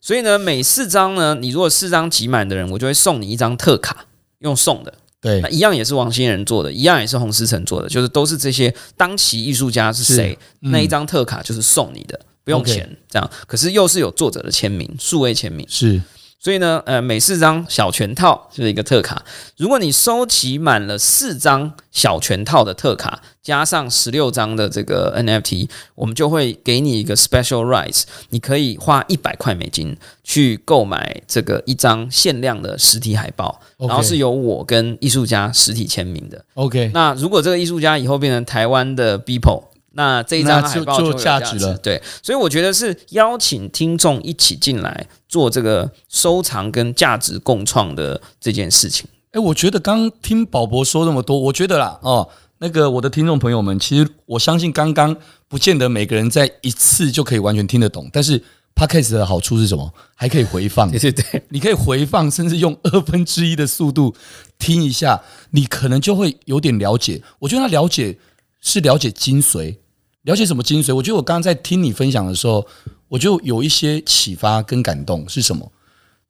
[0.00, 4.06] 所以呢，每四张呢，你如果四张集满的人，我就会送你一张特卡，
[4.40, 4.92] 用送的。
[5.20, 13.30] 对，那一样也是王星仁做的，一样也是洪思成做的，就是都是这些当期艺术家是谁，嗯、那一张特卡就是送你的，不用钱.这样。
[13.46, 16.02] 可是又是有作者的签名，数位签名是。
[16.42, 19.24] 所以呢，呃，每四张小全套就是一个特卡。
[19.56, 36.44] 如果你收集满了四张小全套的特卡，加上十六张的这个 NFT，我们就会给你一个 special rights，你可以花一百块美金去购买这个一张限量的实体海报.然后是由我跟艺术家实体签名的。
[36.54, 39.62] OK，那如果这个艺术家以后变成台湾的 Beeple。
[39.94, 49.06] 那这一张海报就有价值了，对，所以我觉得是邀请听众一起进来做这个收藏跟价值共创的这件事情。
[49.32, 52.28] 哎，我觉得刚听宝博说那么多，我觉得啦，哦，
[52.58, 55.16] 那个我的听众朋友们，其实我相信刚刚
[55.48, 58.42] 不见得每个人在一次就可以完全听得懂，但是
[58.74, 59.92] Podcast 的好处是什么？
[60.14, 64.14] 还可以回放， 对对对，你可以回放，甚至用二分之一的速度
[64.58, 67.22] 听一下，你可能就会有点了解。
[67.38, 68.18] 我觉得他了解
[68.62, 69.76] 是了解精髓。
[70.22, 70.94] 了解什么精髓？
[70.94, 72.66] 我觉得我刚刚在听你分享的时候，
[73.08, 75.28] 我就有一些启发跟感动。
[75.28, 75.70] 是什么？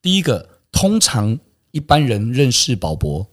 [0.01, 1.39] 第一个，通常
[1.71, 3.29] 一般人认识宝博，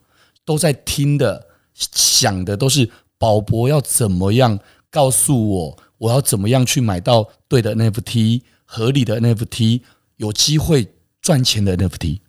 [0.46, 4.60] 都在听的、想的都是宝博要怎么样
[4.92, 9.82] 告诉我，我要怎么样去买到对的 NFT、合理的 NFT、
[10.18, 12.20] 有机会赚钱的 NFT。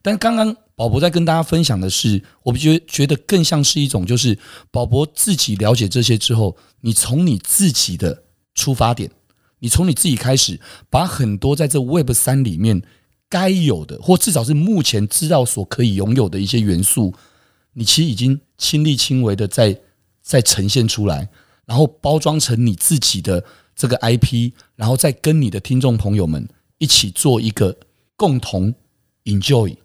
[0.00, 0.56] 但刚刚。
[0.82, 4.36] 宝博在跟大家分享的是，我觉觉得更像是一种，就是
[4.72, 8.24] 宝博自己了解这些之后，你从你自己的
[8.56, 9.08] 出发点，
[9.60, 10.58] 你从你自己开始，
[10.90, 12.82] 把很多在这 Web 三里面
[13.28, 17.14] 该有的，或至少是目前知道所可以拥有的一些元素，
[17.74, 19.78] 你其实已经亲力亲为的在
[20.20, 21.28] 在呈现出来，
[21.64, 23.44] 然后包装成你自己的
[23.76, 27.76] 这个 IP，然后再跟你的听众朋友们一起做一个
[28.16, 28.74] 共同
[29.26, 29.76] enjoy。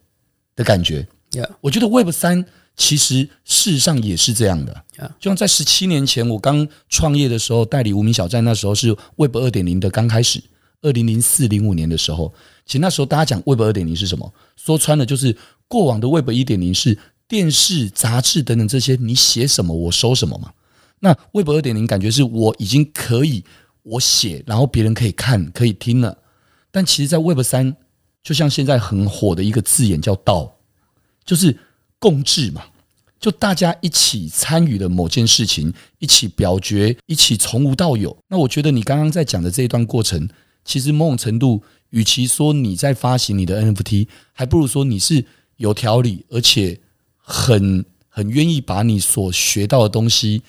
[0.58, 1.50] 的感觉，Yeah.
[1.62, 2.44] 我觉得 Web 三
[2.76, 4.84] 其实事实上也是这样的。
[4.98, 5.08] Yeah.
[5.20, 10.44] 就像在十七年前我刚创业的时候，代理无名小站，那时候是 Web 二点零的刚开始，
[10.82, 12.34] 二零零四零五年的时候，
[12.66, 14.34] 其实那时候大家讲 Web 二点零是什么？
[14.56, 20.52] 说穿了就是过往的 Web 一点零是电视、杂志等等这些，你写什么我收什么嘛。
[21.00, 23.46] 那 Web 二点零感觉是我已经可以
[23.84, 26.18] 我写，然后别人可以看可以听了。
[26.72, 27.78] 但其实，在 Web 三。
[28.28, 30.58] 就像现在很火的一个字眼叫“道”，
[31.24, 31.58] 就是
[31.98, 32.62] 共治嘛，
[33.22, 38.18] 就大家一起参与了某件事情，一起表决，一起从无到有。
[38.28, 40.28] 那我觉得你刚刚在讲的这一段过程，
[40.66, 45.24] 其实某种程度，与其说你在发行你的 NFT，还不如说你是
[45.56, 46.82] 有条理，而且
[47.16, 50.44] 很很愿意把你所学到的东西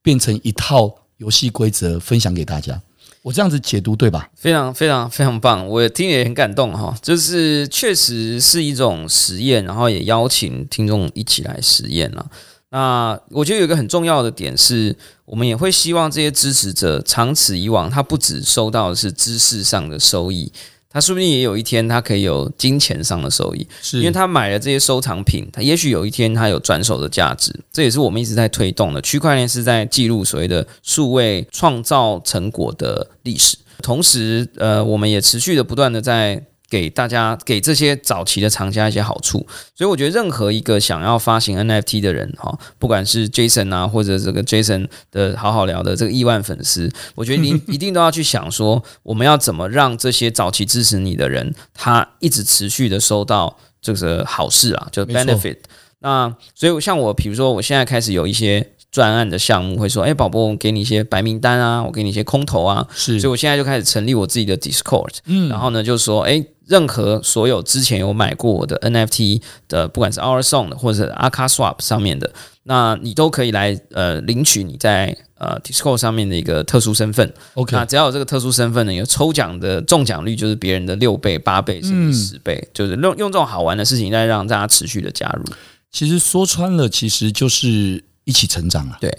[0.00, 2.80] 变成一套游戏规则分享给大家。
[3.24, 4.28] 我这样子解读对吧？
[4.36, 6.94] 非常非常非常棒，我听也很感动哈。
[7.00, 12.30] 就是确实是一种实验，然后也邀请听众一起来实验了。
[12.68, 20.52] 那我觉得有一个很重要的点是，我们也会希望这些支持者长此以往，他不只收到的是知识上的收益。
[20.94, 27.52] 他说不定也有一天，他可以有金钱上的收益，是因为他买了这些收藏品，他也许有一天他有转手的价值。
[27.72, 29.02] 这也是我们一直在推动的。
[29.02, 36.44] 区块链是在记录所谓的数位创造成果的历史，同时，呃，我们也持续的不断的在。
[36.74, 55.58] 给大家给这些早期的藏家一些好处，所以我觉得任何一个想要发行 NFT 的人哈，不管是 Jason 啊，或者这个 Jason 的好好聊的这个亿万粉丝，我觉得你一定都要去想说，我们要怎么让这些早期支持你的人，他一直持续的收到这个好事啊，就 benefit。
[56.00, 58.73] 那所以像我，比如说我现在开始有一些。
[58.94, 65.16] 专案的项目会说：“哎，宝宝，我给你一些白名单啊，我给你一些空投啊。”是，所以我现在就开始成立我自己的 Discord。
[65.26, 77.34] 嗯，然后呢，就说：“哎，任何所有之前有买过我的 NFT 的，不管是 Our Song 的或者是 Aka Swap 上面的，那你都可以来呃领取你在呃 Discord 上面的一个特殊身份。
[77.54, 85.44] OK，那只要有这个特殊身份呢，有抽奖的中奖率就是别人的六倍、八倍甚至十倍，嗯、就是用用这种好玩的事情来让大家持续的加入。”
[85.90, 88.98] 其实说穿了，其实就是一起成长啊。
[89.00, 89.10] 对，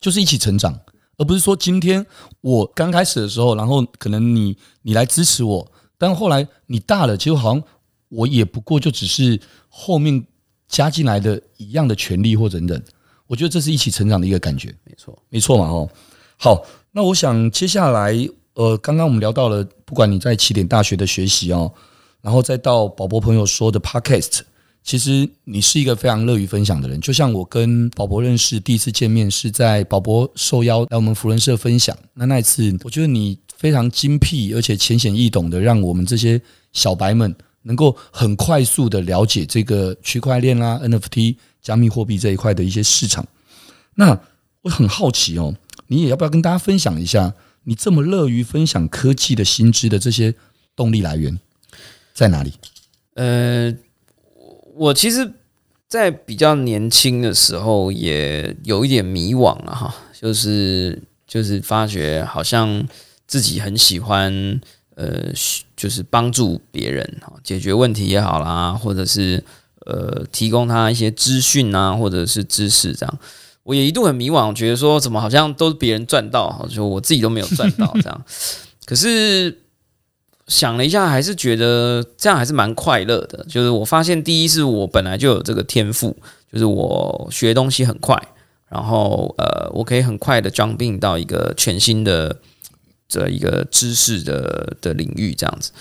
[0.00, 0.78] 就是一起成长，
[1.18, 2.04] 而不是说今天
[2.40, 7.62] 我刚开始的时候，然后可能你你来支持我，但后来你大了，其实好像
[8.08, 10.24] 我也不过就只是后面
[10.68, 12.82] 加进来的一样的权利或者等等。
[13.26, 14.74] 我觉得这是一起成长的一个感觉。
[14.84, 15.88] 没错，没错嘛，哦。
[16.36, 18.14] 好，那我想接下来，
[18.54, 21.72] 呃，刚刚我们聊到了，不管你在起点大学的学习哦，
[22.20, 24.40] 然后再到宝博朋友说的 Podcast。
[24.84, 36.40] 其实你是一个非常乐于分享的人，就像我跟宝博认识第一次见面是在宝博受邀来我们扶轮社分享，那那一次我觉得你非常精辟而且浅显易懂的，让我们这些
[36.72, 43.24] 小白们能够很快速的了解这个区块链啦、NFT、加密货币这一块的一些市场。
[43.94, 44.20] 那
[44.62, 45.54] 我很好奇哦，
[45.86, 50.34] 你也要不要跟大家分享一下，你这么乐于分享科技的新知的这些
[50.74, 51.38] 动力来源
[52.12, 52.52] 在哪里？
[53.14, 53.72] 呃。
[54.74, 55.30] 我其实，
[55.86, 62.88] 在比较年轻的时候，也有一点迷惘了哈，就是就是发觉好像
[63.26, 64.60] 自己很喜欢，
[64.94, 65.30] 呃，
[65.76, 69.44] 就是帮助别人哈，解决问题也好啦，或者是
[69.84, 73.18] 呃，提供他一些资讯啊，或者是知识这样。
[73.64, 78.24] 我也一度很迷惘，觉得说怎么好像都是别人赚到哈，就我自己都没有赚到这样。
[78.86, 79.58] 可是。
[80.52, 83.42] 想了一下，还是觉得这样还是蛮快乐的。
[83.48, 86.14] 就是我发现，第一是我本来就有这个天赋，
[86.52, 88.22] 就是我学东西很快，
[88.68, 92.36] 然后呃，我可以很快的 jump in 到一个全新的
[93.08, 95.72] 这一个知识的的领域这样子。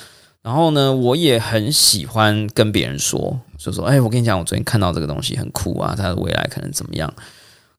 [0.42, 7.14] 然后呢，我也很喜欢跟别人说，就说：“哎，我跟你讲，我昨天看到这个东西很酷啊，它的未来可能怎么样？”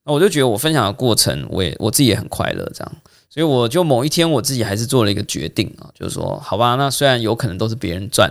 [0.04, 2.92] 那我就觉得我分享的过程，我也我自己也很快乐，这样。
[3.32, 8.30] 所以我就某一天我自己还是做了一个决定啊，就是说，好吧，那虽然有可能都是别人赚，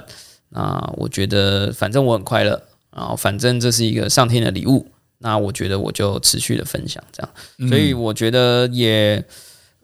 [0.50, 2.62] 那我觉得反正我很快乐，
[2.96, 4.86] 然后反正这是一个上天的礼物，
[5.18, 7.68] 那我觉得我就持续的分享这样。
[7.68, 9.16] 所以我觉得也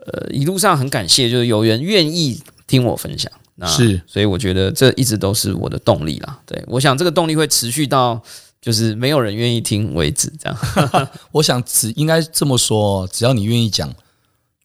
[0.06, 6.40] 呃一路上很感谢，就是有人愿意听我分享，那是，所以我觉得这一直都是我的动力啦。
[6.46, 8.22] 对，我想这个动力会持续到
[8.62, 11.10] 就是没有人愿意听为止，这样。
[11.34, 13.92] 我想只应该这么说，只要你愿意讲。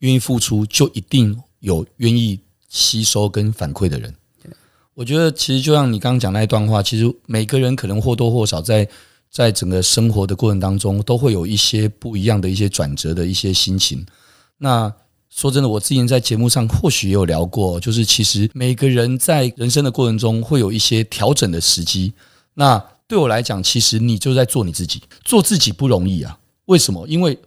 [0.02, 2.38] 愿意付出，就一定有愿意
[2.68, 4.14] 吸收跟反馈的人。
[4.94, 8.86] 我觉得其实就像你刚刚讲那一段话，其实每个人可能或多或少在
[9.30, 14.04] 在整个生活的过程当中，都会有一些不一样的一些转折的一些心情。
[14.58, 14.92] 那
[15.30, 22.12] 说真的，我之前在节目上或许也有聊过，就是其实每个人在人生的过程中会有一些调整的时机。
[22.54, 26.38] 那对我来讲，其实你就在做你自己，做自己不容易啊。
[26.66, 27.08] 为什么？
[27.08, 27.38] 因为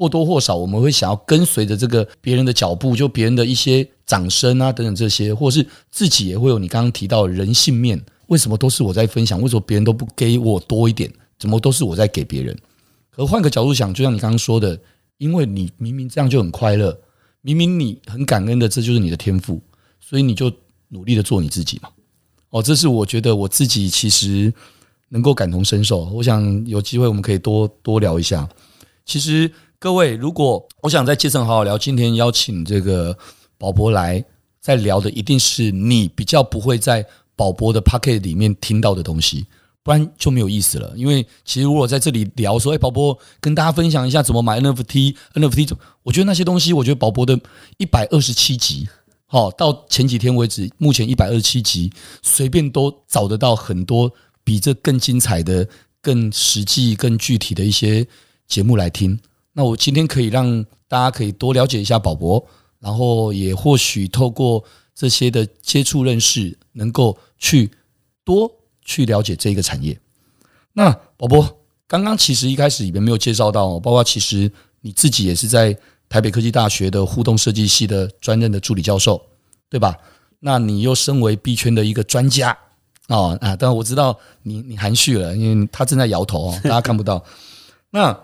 [0.00, 8.02] 或多或少，我们会想要跟随着这个别人的脚步，就别人的一些掌声啊等等这些，或是自己也会有你刚刚提到人性面。
[8.28, 9.42] 为什么都是我在分享？
[9.42, 11.12] 为什么别人都不给我多一点？
[11.38, 12.56] 怎么都是我在给别人？
[13.10, 14.80] 可换个角度想，就像你刚刚说的，
[15.18, 16.98] 因为你明明这样就很快乐，
[17.42, 19.60] 明明你很感恩的，这就是你的天赋，
[20.00, 20.50] 所以你就
[20.88, 21.90] 努力的做你自己嘛。
[22.48, 24.50] 哦，这是我觉得我自己其实
[25.10, 26.06] 能够感同身受。
[26.06, 28.48] 我想有机会我们可以多多聊一下。
[29.04, 29.52] 其实。
[29.82, 33.16] 各位，如果我想在街上好好聊，今天邀请这个
[33.56, 34.22] 宝博来，
[34.60, 39.46] 在聊的一定是你比较不会在宝博的 Pocket 里面听到的东西，
[39.82, 40.92] 不然就没有意思了。
[40.94, 47.40] 因为其实如果在这里聊说，哎，宝博跟大家分享一下怎么买 NFT，NFT，我觉得那些东西，我觉得宝博的
[47.78, 48.86] 一百二十七集，
[49.24, 51.90] 好，到前几天为止，目前一百二十七集，
[52.20, 54.12] 随便都找得到很多
[54.44, 55.66] 比这更精彩的、
[56.02, 58.06] 更实际、更具体的一些
[58.46, 59.18] 节目来听。
[59.60, 62.42] 那我今天可以让大家可以多了解一下宝博，
[62.78, 67.70] 然后也或许透过这些的接触认识，能够去
[68.24, 68.50] 多
[68.86, 70.00] 去了解这个产业。
[70.72, 71.46] 那宝博
[71.86, 75.76] 刚刚其实一开始里面没有介绍到，包括其实你自己也是在
[76.08, 79.20] 台北科技大学的互动设计系的专任的助理教授，
[79.68, 79.94] 对吧？
[80.38, 82.56] 那你又身为币圈的一个专家
[83.08, 83.54] 啊啊！
[83.54, 87.22] 当然我知道你你含蓄了，因为他正在摇头哦，大家看不到。
[87.90, 88.18] 那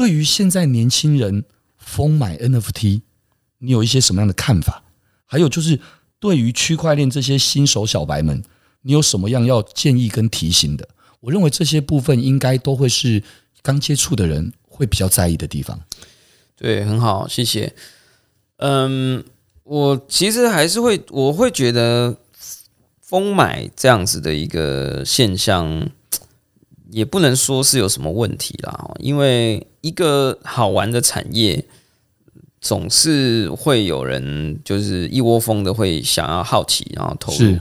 [0.00, 1.44] 对于现在年轻人
[1.76, 3.02] 疯买 NFT，
[3.58, 4.82] 你有一些什么样的看法？
[5.26, 5.78] 还有就是
[6.18, 8.42] 对于区块链这些新手小白们，
[8.80, 10.88] 你有什么样要建议跟提醒的？
[11.20, 13.22] 我认为这些部分应该都会是
[13.60, 15.78] 刚接触的人会比较在意的地方。
[16.56, 17.74] 对，很好，谢谢。
[18.56, 19.22] 嗯，
[19.64, 22.16] 我其实还是会，我会觉得
[23.02, 25.90] 疯买这样子的一个现象。
[26.92, 31.64] 也不能说是有什么问题啦，因为一个好玩的产业，
[32.60, 37.58] 总是会有人就是一窝蜂的会想要好奇，然后投入。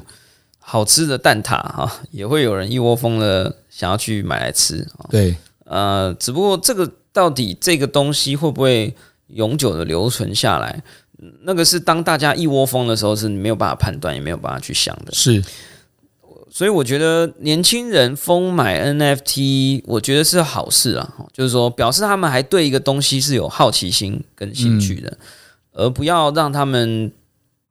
[0.71, 4.87] 好吃的蛋挞哈，也会有人一窝蜂的想要去买来吃。
[5.09, 8.95] 对，呃，只不过这个到底这个东西会不会
[9.29, 10.83] 永久的留存下来？
[11.41, 15.11] 那个是当大家一窝蜂的时候，是你没有办法判断，也没有办法去想的。
[15.11, 15.43] 是，
[16.59, 25.17] 所以我觉得年轻人疯买 NFT，我觉得是好事啊，就是说表示他们还对一个东西是有好奇心跟兴趣的，嗯、
[25.71, 27.13] 而不要让他们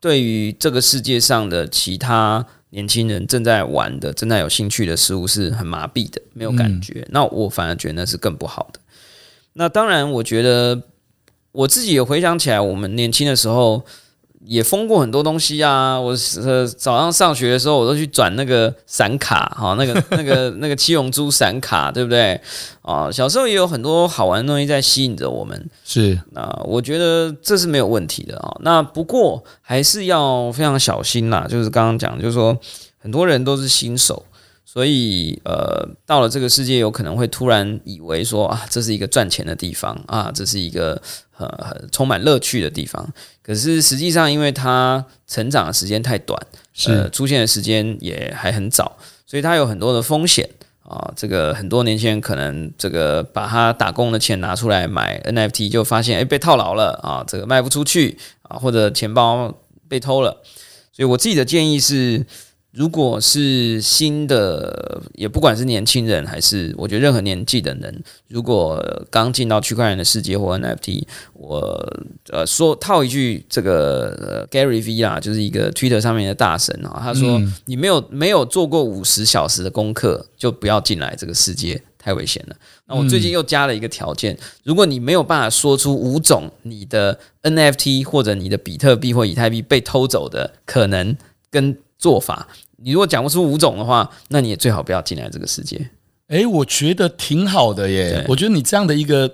[0.00, 7.02] 对于这个世界上的其他年轻人正在玩的、正在有兴趣的事物是很麻痹的，没有感觉。
[7.02, 8.80] 嗯、那我反而觉得那是更不好的。
[9.52, 10.80] 那当然，我觉得。
[11.50, 13.84] 我自己也回想起来，我们年轻的时候
[14.48, 16.00] 也封过很多东西啊。
[16.00, 22.40] 我呃早上上学的时候，我都去转那个闪卡，哈，那个 那个那个七龙珠闪卡，对不对？
[22.82, 25.70] 啊，小时候也有很多好玩的东西在吸引着我们。
[25.84, 28.56] 是，那我觉得这是没有问题的啊。
[28.60, 32.58] 那不过还是要非常小心啦，就是刚刚讲，就是说
[32.98, 34.24] 很多人都是新手。
[34.64, 41.00] 所以，呃，到了这个世界，有可能会突然以为说啊，这是一个赚钱的地方啊，这是一个
[41.32, 43.08] 很很充满乐趣的地方。
[43.48, 46.38] 可是实际上，因为它成长的时间太短，
[46.74, 50.46] 是呃，出现的时间也还很早，所以它有很多的风险
[50.82, 51.10] 啊。
[51.16, 60.42] 这个很多年轻人可能这个把他打工的钱拿出来买 NFT，就发现哎被套牢了啊，这个卖不出去啊，或者钱包被偷了。
[60.92, 62.26] 所以我自己的建议是。
[62.70, 71.02] 如果是新的，也不管是年轻人还是我觉得任何年纪的人，如果刚进到区块链的世界或 NFT，
[71.32, 71.92] 我
[72.30, 82.56] 呃说套一句这个、呃、Gary V 啊，就是一个 Twitter 上面的大神啊，他说、你没有没有做过五十小时的功课，就不要进来这个世界，太危险了。
[82.86, 91.16] 那我最近又加了一个条件，如果你没有办法说出五种你的 NFT 或者你的比特币或以太币被偷走的可能
[91.50, 92.46] 跟做法。
[92.76, 95.90] 你如果讲不出五种的话，那你也最好不要进来这个世界。
[96.28, 98.24] 哎，我觉得挺好的耶。
[98.28, 99.28] 我觉得你这样的一个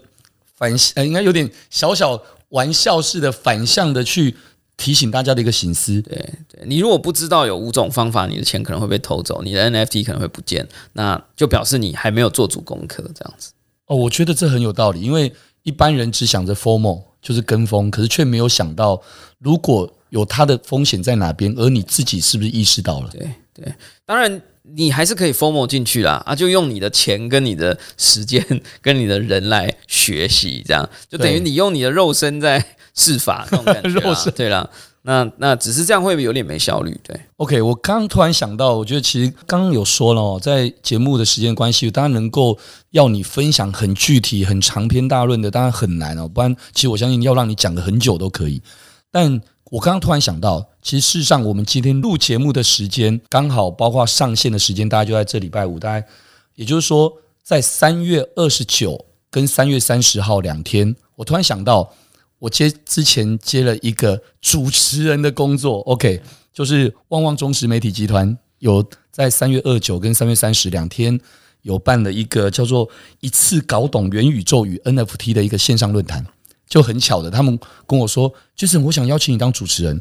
[0.56, 4.34] 反，呃，应该有点小小玩笑式的反向的去
[4.76, 6.00] 提醒大家的一个醒思。
[6.00, 6.16] 对
[6.48, 13.52] 对，你如果不知道有五种方法，你的钱可能会被偷走，你的 NFT 可能会不见，那就表示你还没有做足功课，这样子。
[13.86, 15.30] 哦，我觉得这很有道理，因为
[15.64, 19.02] 一般人只想着 formal 就是跟风，可是却没有想到
[19.38, 19.92] 如果。
[20.14, 23.10] 有它的风险在哪边，而你自己是不是意识到了？
[23.10, 23.74] 对对，
[24.06, 28.40] 当然你还是可以 FOMO 进去啦，啊，就用你的钱跟你的时间
[28.80, 33.88] 跟你的人来学习，这样就等于你用你的肉身在试法这种感觉。
[34.00, 34.70] 肉身对啦，
[35.02, 36.96] 那那只是这样会不会有点没效率？
[37.02, 42.56] 对，OK，我刚刚突然想到，我觉得其实刚刚有说了哦，在节目的时间关系，当然能够
[42.90, 46.28] 要你分享很具体、很长篇大论的，当然很难哦。
[46.28, 48.62] 不然，其实我相信要让你讲个很久都可以，
[49.10, 49.42] 但。
[49.70, 56.06] 我刚刚突然想到，其实事实上，我们今天录节目的时间刚好包括上线的时间，大概就在这礼拜五，大概
[56.54, 57.12] 也就是说，
[57.42, 61.92] 在三月二十九跟三月三十号两天，我突然想到，
[62.38, 71.18] 我接之前接了一个主持人的工作，OK，就是旺旺中时媒体集团有在三月二九跟三月三十两天
[71.62, 72.88] 有办了一个叫做
[73.20, 76.24] “一次搞懂元宇宙与 NFT” 的一个线上论坛。
[76.68, 80.00] 就很巧的，他们跟我说：“Jason，我想邀请你当主持人。”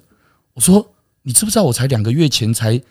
[0.54, 0.94] 我说
[1.24, 2.82] ：“你知不知道我才两个月前才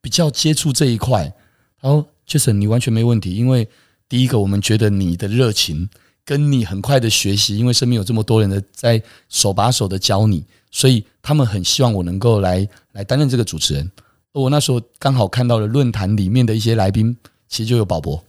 [0.00, 1.32] 比较接触这一块？”
[1.80, 3.68] 他说：“Jason，你完全没问题，因为
[4.08, 5.88] 第一个，我们觉得你的热情
[6.24, 13.90] 跟你很快的学习，因为身边有这么多人的在手把手的教你，所以他们很希望我能够来来担任这个主持人。”
[14.32, 17.16] 我那时候刚好看到了论坛里面的一些来宾，
[17.48, 18.24] 其实就有宝博。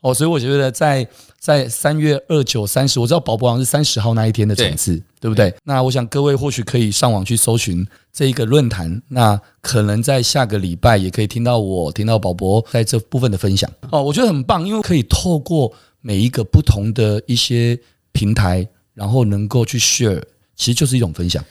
[0.00, 1.06] 哦，所以我觉得在
[1.38, 5.52] 在三月二九三十，我知道宝博好像是三十号那一天的场次，对，对不对？
[5.64, 13.70] 那我想各位或许可以上网去搜寻这一个论坛，那可能在下个礼拜也可以听到我听到宝博在这部分的分享。
[13.90, 17.78] 哦，我觉得很棒，因为可以透过每一个不同的一些
[18.12, 20.22] 平台，然后能够去 share，
[20.54, 21.44] 其实就是一种分享。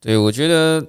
[0.00, 0.84] 对，我觉得。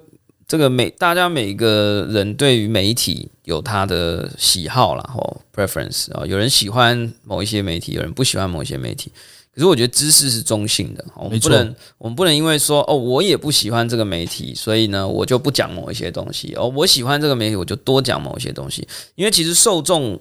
[0.46, 9.10] 这个每大家每个人对于媒体有他的喜好啦，哦 preference 啊，有人喜欢某一些媒体，有人不喜欢某一些媒体。
[9.54, 18.88] 可是我觉得知识是中性的，我们不能我们不能因为说哦，我也不喜欢这个媒体，所以呢我就不讲某一些东西哦，我喜欢这个媒体，我就多讲某一些东西。
[19.14, 20.18] 因为其实受众，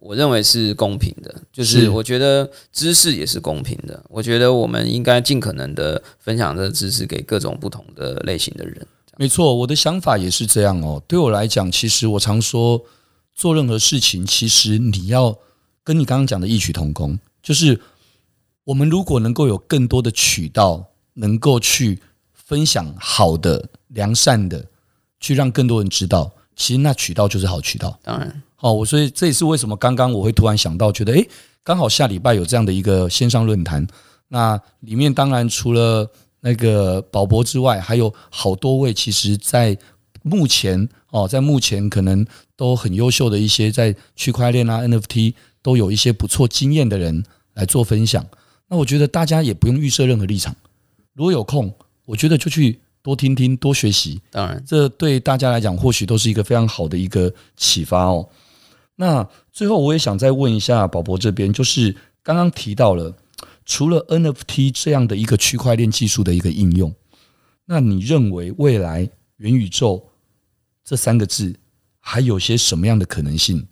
[0.00, 4.02] 我认为是公平的，就是我觉得知识也是公平的。
[4.08, 8.86] 我觉得我们应该尽可能的分享这个知识给各种不同的类型的人。
[9.22, 11.00] 没错，我的想法也是这样哦。
[11.06, 12.82] 对我来讲，其实我常说，
[13.32, 15.38] 做任何事情，其实你要
[15.84, 17.80] 跟你刚刚讲的异曲同工，就是
[18.64, 22.00] 我们如果能够有更多的渠道，能够去
[22.34, 24.66] 分享好的、良善的，
[25.20, 27.96] 去让更多人知道，其实那渠道就是好渠道。
[28.02, 31.28] 当然，好，我所以这也是为什么刚刚我会突然想到，觉得诶，
[31.62, 33.86] 刚好下礼拜有这样的一个线上论坛，
[34.26, 36.10] 那里面当然除了
[36.44, 39.78] 那个宝博之外，还有好多位，其实在
[40.22, 42.26] 目前哦，在目前可能
[42.56, 47.24] 都很优秀的一些在区块链啊 NFT 都有一些不错经验的人
[47.54, 48.26] 来做分享。
[48.68, 50.54] 那我觉得大家也不用预设任何立场，
[51.14, 51.72] 如果有空，
[52.06, 54.20] 我觉得就去多听听、多学习。
[54.30, 58.28] 当然，这对大家来讲或许都是一个非常好的一个启发哦。
[58.96, 63.14] 那最后我也想再问一下宝博这边，就是刚刚提到了。
[63.64, 66.94] 除了 NFT 这样的一个区块链技术的一个应用，
[67.66, 70.08] 那你认为未来元宇宙
[70.84, 71.54] 这三个字
[72.00, 73.68] 还有些什么样的可能性？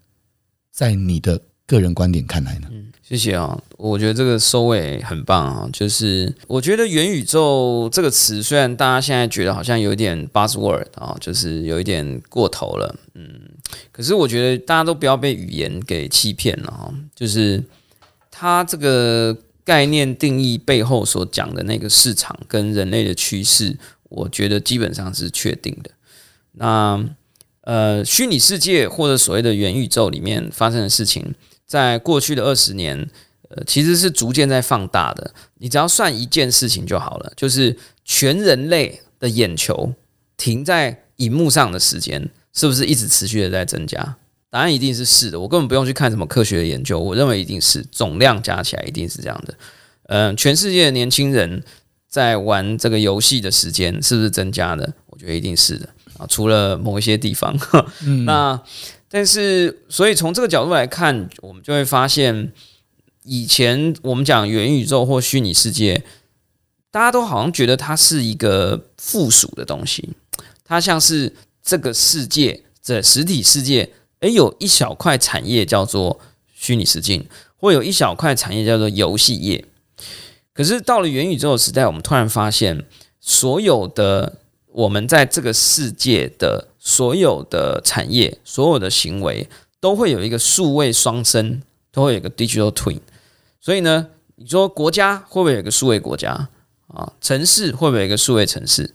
[0.71, 2.69] 在你的个人观点看来呢？
[2.71, 5.69] 嗯，谢谢啊，我觉得这个收尾很棒啊。
[5.73, 13.29] 就是我觉得元宇宙这个词，虽然大家现在觉得好像有点 buzzword 啊，就是有一点过头了，嗯，
[13.91, 16.95] 可是我觉得大家都不要被语言给欺骗了啊。
[17.15, 17.63] 就是
[18.31, 19.37] 它这个。
[19.65, 25.91] 概念定义背后所讲的那个市场跟人类的趋势，我觉得基本上是确定的。
[26.53, 27.05] 那
[27.63, 31.35] 呃，虚拟世界或者所谓的元宇宙里面发生的事情，
[31.67, 33.09] 在过去的二十年，
[33.51, 35.33] 呃，其实是逐渐在放大的。
[35.59, 39.93] 你只要算一件事情就好了，就是全人类的眼球
[40.37, 44.17] 停在荧幕上的时间，是不是一直持续的在增加？
[44.51, 49.55] 答案一定是是的，我根本不用去看什么科学的研究，我认为一定是总量加起来一定是这样的。
[50.09, 51.63] 嗯、呃，全世界的年轻人
[52.09, 54.93] 在玩这个游戏的时间是不是增加的？
[55.07, 55.89] 我觉得一定是的
[56.19, 57.57] 啊，除了某一些地方。
[58.03, 58.61] 嗯、那
[59.09, 62.53] 但是，所以从这个角度来看，我们就会发现，
[63.23, 66.03] 以前我们讲元宇宙或虚拟世界，
[66.91, 70.11] 大家都好像觉得它是一个附属的东西，
[70.65, 71.33] 它像是
[71.63, 73.91] 这个世界，这实体世界。
[74.21, 76.21] 诶，有一小块产业叫做
[76.53, 79.65] 虚拟实境，或有一小块产业叫做游戏业。
[80.53, 82.85] 可是到了元宇宙时代，我们突然发现，
[83.19, 84.39] 所有的
[84.73, 89.49] 我们在这个世界的所有的产业、所有的行为，
[89.81, 93.01] 都会有一个数位双生，都会有一个 digital twin。
[93.59, 96.51] 所以呢，你说国家会不会有一个数位国家
[96.89, 97.15] 啊？
[97.23, 98.95] 城市会不会有一个数位城市？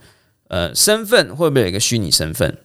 [0.50, 2.60] 呃，身份会不会有一个虚拟身份？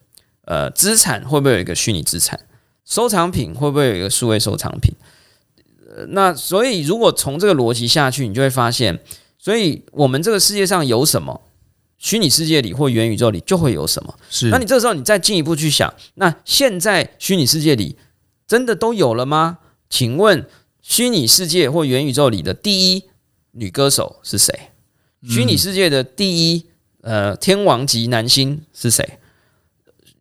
[0.45, 2.41] 呃，资产会不会有一个虚拟资产？
[2.85, 4.95] 收藏品会不会有一个数位收藏品？
[5.89, 9.01] 呃，那所以如果从这个逻辑下去，你就会发现，
[9.39, 11.41] 所以我们这个世界上有什么，
[11.99, 14.15] 虚拟世界里或元宇宙里就会有什么。
[14.31, 17.97] 是，那你这时候你再进一步去想，那现在虚拟世界里
[18.47, 19.59] 真的都有了吗？
[19.89, 20.47] 请问
[20.81, 23.05] 虚拟世界或元宇宙里的第一
[23.53, 24.71] 女歌手是谁？
[25.29, 26.67] 虚拟世界的第一
[27.03, 29.19] 呃天王级男星是谁？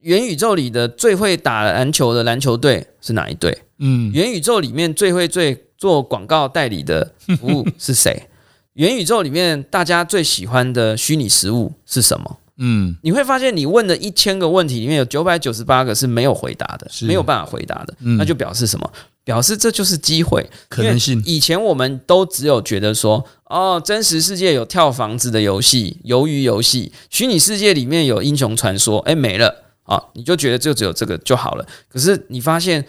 [0.01, 3.57] 元宇宙里的最会打篮球的篮球队是哪一队？
[3.79, 8.23] 嗯，元宇宙里面最会最做广告代理的服务是谁？
[8.73, 12.37] 元宇宙里面大家最喜欢的虚拟食物是什么？
[12.61, 17.93] 嗯，你会发现你问的一千个问题里面有九百九十八个是没有回答的，没有办法回答的。
[17.99, 18.91] 嗯，那就表示什么？
[19.23, 21.21] 表示这就是机会可能性。
[21.25, 29.68] 以前我们都只有觉得说，哦，真实世界有跳房子的游戏、鱿鱼游戏，虚拟世界里面有英雄传说，哎，没了。
[29.89, 31.65] 啊，你就觉得就只有这个就好了。
[31.87, 32.85] 可是你发现，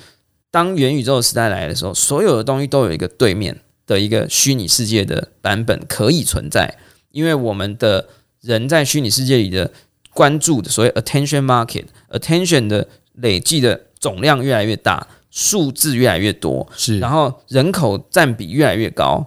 [0.50, 6.76] 当元宇宙的时代来的时候，所有的东西都有一个对面的一个虚拟世界的版本可以存在，
[7.10, 8.06] 因为我们的
[8.42, 9.72] 人在虚拟世界里的
[10.12, 19.26] 关注的所谓 attention market，attention 的累计的总量越来越大，数字越来越多，是，然后人口占比越来越高，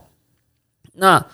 [0.93, 1.26] 那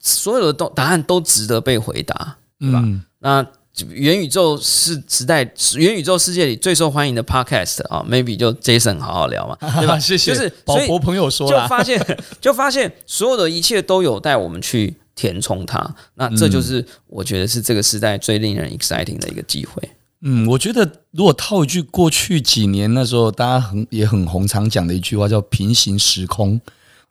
[0.00, 2.82] 所有的都答案都值得被回答，对吧？
[2.84, 3.46] 嗯、那。
[3.88, 5.42] 元宇宙是时代，
[5.76, 9.98] 元宇宙世界里最受欢迎的 podcast 啊，maybe 就 Jason 好好聊嘛， 对吧？
[9.98, 10.34] 谢谢。
[10.34, 15.94] 就是宝博朋友说，就发现， 就发现所有的一切都有待我们去填充它。
[16.14, 19.82] 那这就是我觉得是这个时代最令人 exciting 的一个机会。
[20.22, 26.60] 嗯，我觉得如果套一句过去几年那时候大家很也很红常讲的一句话叫平行时空，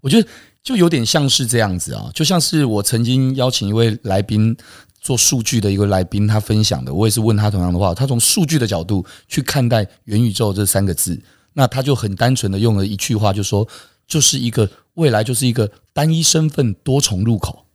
[0.02, 0.28] 我觉得
[0.62, 4.56] 就有点像是这样子啊，就像是我曾经邀请一位来宾。
[5.00, 7.94] 做数据的一个来宾，他分享的，我也是问他同样的话。
[7.94, 11.20] 他从数据的角度去看待元宇宙这三个字，
[11.54, 13.68] 那他就很单纯的用了一句话，就说
[14.08, 17.66] 就是一个未来就是一个单一身份多重入口。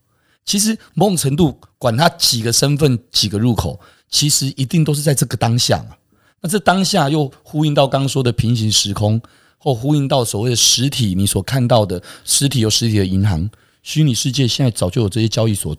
[0.45, 5.95] 其实某种程度，管他几个身份几个入口，其实一定都是在这个当下嘛。
[6.41, 9.19] 那这当下又呼应到刚刚说的平行时空，
[9.57, 13.49] 或呼应到所谓的实体，你所看到的实体有实体的银行，
[13.81, 15.75] 虚拟世界现在早就有这些交易所。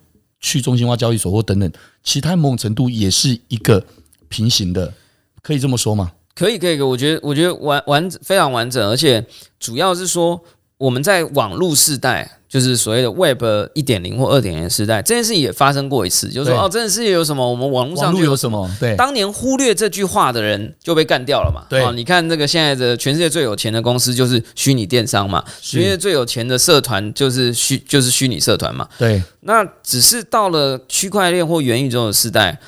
[0.47, 1.69] 去中心化交易所或等等，
[2.05, 3.85] 其他某种程度也是一个
[4.29, 4.95] 平行的，
[5.43, 6.13] 可以这么说吗？
[6.37, 9.27] 可以，可以，我觉得，我觉得完完非常完整，而且
[9.59, 10.41] 主要是说，
[10.79, 18.71] 我们在网络时代，就是所谓的 Web 一点零或二点零时代，这件事情也发生过一次，就是说哦，这件事情有什么，我们网络上就有什么。
[18.79, 21.65] 对，当年忽略这句话的人就被干掉了嘛。
[21.71, 28.87] 对，哦，你看这个现在的全世界最有钱的公司就是虚拟电商嘛，全世界最有钱的社团就是虚就是虚拟社团嘛。
[28.99, 32.61] 对，那只是到了区块链或元宇宙的时代，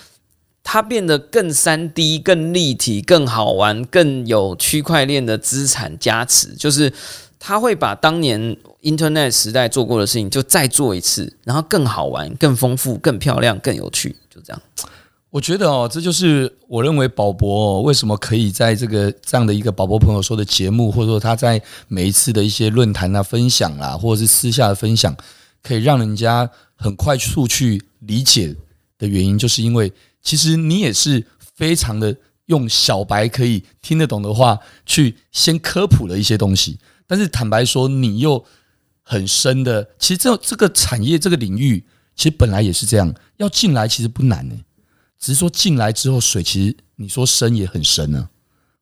[0.64, 6.90] 它变得更三 D、更立体、更好玩、更有区块链的资产加持，就是。
[7.38, 14.60] 他会把当年 Internet 时代做过的事情就再做一次，然后更好玩、更丰富、更漂亮、更有趣，就这样。
[15.30, 25.14] 我觉得哦，这就是我认为宝博，为什么可以在这个这样的一个宝博朋友说的节目，或者说他在每一次的一些论坛啊、分享啦，或者是私下的分享，
[25.62, 28.56] 可以让人家很快速去理解
[28.96, 31.22] 的原因，就是因为其实你也是
[31.54, 32.16] 非常的
[32.46, 36.78] 用小白可以听得懂的话去先科普了一些东西。
[37.08, 38.44] 但是坦白说，你又
[39.02, 41.82] 很深的，其实这这个产业这个领域，
[42.14, 44.54] 其实本来也是这样，要进来其实不难呢，
[45.18, 48.28] 只是说进来之后水其实你说深也很深呢。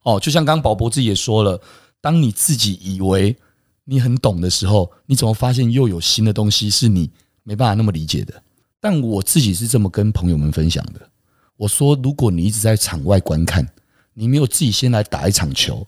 [0.02, 1.62] 哦，就像刚刚宝博自己也说了，
[2.00, 3.36] 当你自己以为
[3.84, 7.08] 你很懂的时候，你怎么发现又有新的东西是你
[7.44, 8.42] 没办法那么理解的？
[8.80, 11.08] 但我自己是这么跟朋友们分享的，
[11.56, 13.68] 我说，如果你一直在场外观看，
[14.14, 15.86] 你没有自己先来打一场球，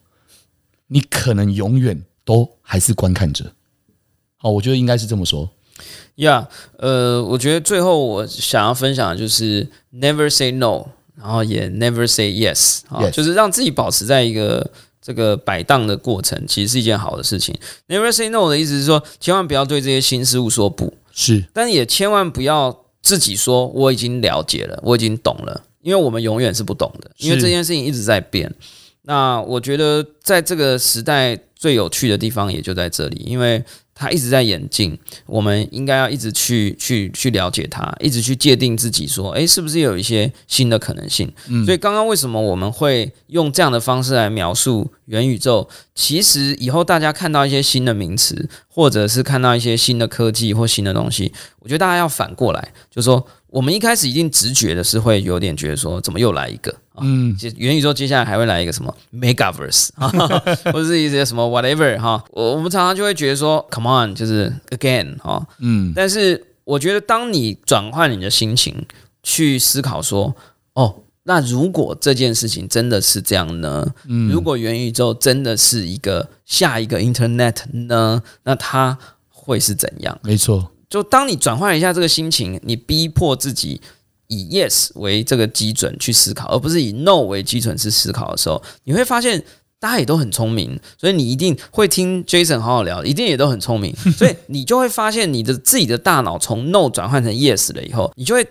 [0.86, 2.04] 你可能永远。
[2.28, 3.50] 都还是观看者，
[4.36, 5.48] 好，我觉得应该是这么说。
[6.16, 10.84] 呀、yeah，呃，我觉得最后我想要分享的就是 never say no，
[11.16, 13.12] 然后也 never say yes，啊，yes.
[13.12, 14.70] 就是让自己保持在一个
[15.00, 17.58] 这个摆荡的过程，其实是一件好的事情。
[17.88, 28.54] never say no 的意思是说，千万不要对这些新事物说不，是，但也千万不要自己说我已经了解了，我已经懂了，因为我们永远是不懂的，因为这件事情一直在变。
[29.02, 31.40] 那我觉得在这个时代。
[31.58, 34.96] 最有趣的地方也就在这里，因为它一直在演进，
[35.26, 41.28] 我们应该要一直去去去了解它，一直去界定自己，说，诶，是不是有一些新的可能性？
[41.48, 45.68] 嗯，所以刚刚为什么我们会用这样的方式来描述元宇宙？
[45.96, 53.26] 其实以后大家看到一些新的名词，或者是看到一些新的科技或新的东西，我觉得大家要反过来，就是说。
[53.50, 56.74] 我们一开始一定直觉的是会有点觉得说，怎么又来一个？
[57.00, 59.88] 嗯，元宇宙接下来还会来一个什么 Megaverse
[60.72, 62.22] 或者是一些什么 whatever 哈？
[62.32, 65.46] 我我们常常就会觉得说，Come on，就是 again 哈。
[65.60, 68.84] 嗯，但是我觉得当你转换你的心情
[69.22, 70.34] 去思考说，
[70.74, 73.94] 哦，那如果这件事情真的是这样呢？
[74.08, 78.22] 嗯，如果元宇宙真的是一个下一个 Internet 呢？
[78.42, 78.98] 那它
[79.30, 80.18] 会是怎样？
[80.22, 80.72] 没错。
[80.88, 83.80] 就当你转换一下这个心情，你逼迫自己
[84.28, 89.44] 以 yes 为这个基准去思考，而不是以 no 为基准去思考的时候，你会发现
[89.78, 98.46] 大家也都很聪明，所以你一定会听 Jason 好好聊，一定也都很聪明，所以你就会发现你的自己的大脑从 no 转换成 yes 了以后，你就会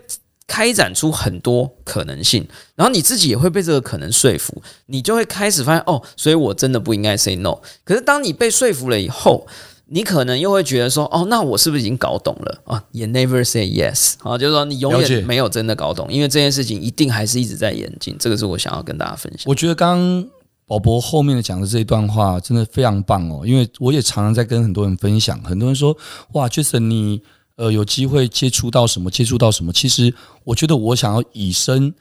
[0.47, 7.59] 开展出很多可能性，然后你自己也会被这个可能说服，你就会开始发现哦，所以我真的不应该 say no。
[7.83, 9.45] 可是当你被说服了以后，
[9.89, 12.83] 你可能又会觉得说，哦，那我是不是已经搞懂了啊？
[12.91, 18.15] 也 never say yes 啊，就是说你永远没有真的搞懂，因为这件事情一定还是一直在演进。
[18.19, 19.43] 这个是我想要跟大家分享。
[19.45, 20.29] 我觉得刚刚
[20.65, 25.95] 宝博后面的讲的这一段话真的非常棒哦，因为我也常常在跟很多人分享，很多人说，
[26.33, 27.21] 哇，Jason 你
[27.55, 29.09] 呃有机会接触到什么？
[29.09, 29.71] 接触到什么？
[29.71, 30.13] 其实
[30.43, 31.93] 我觉得我想要以身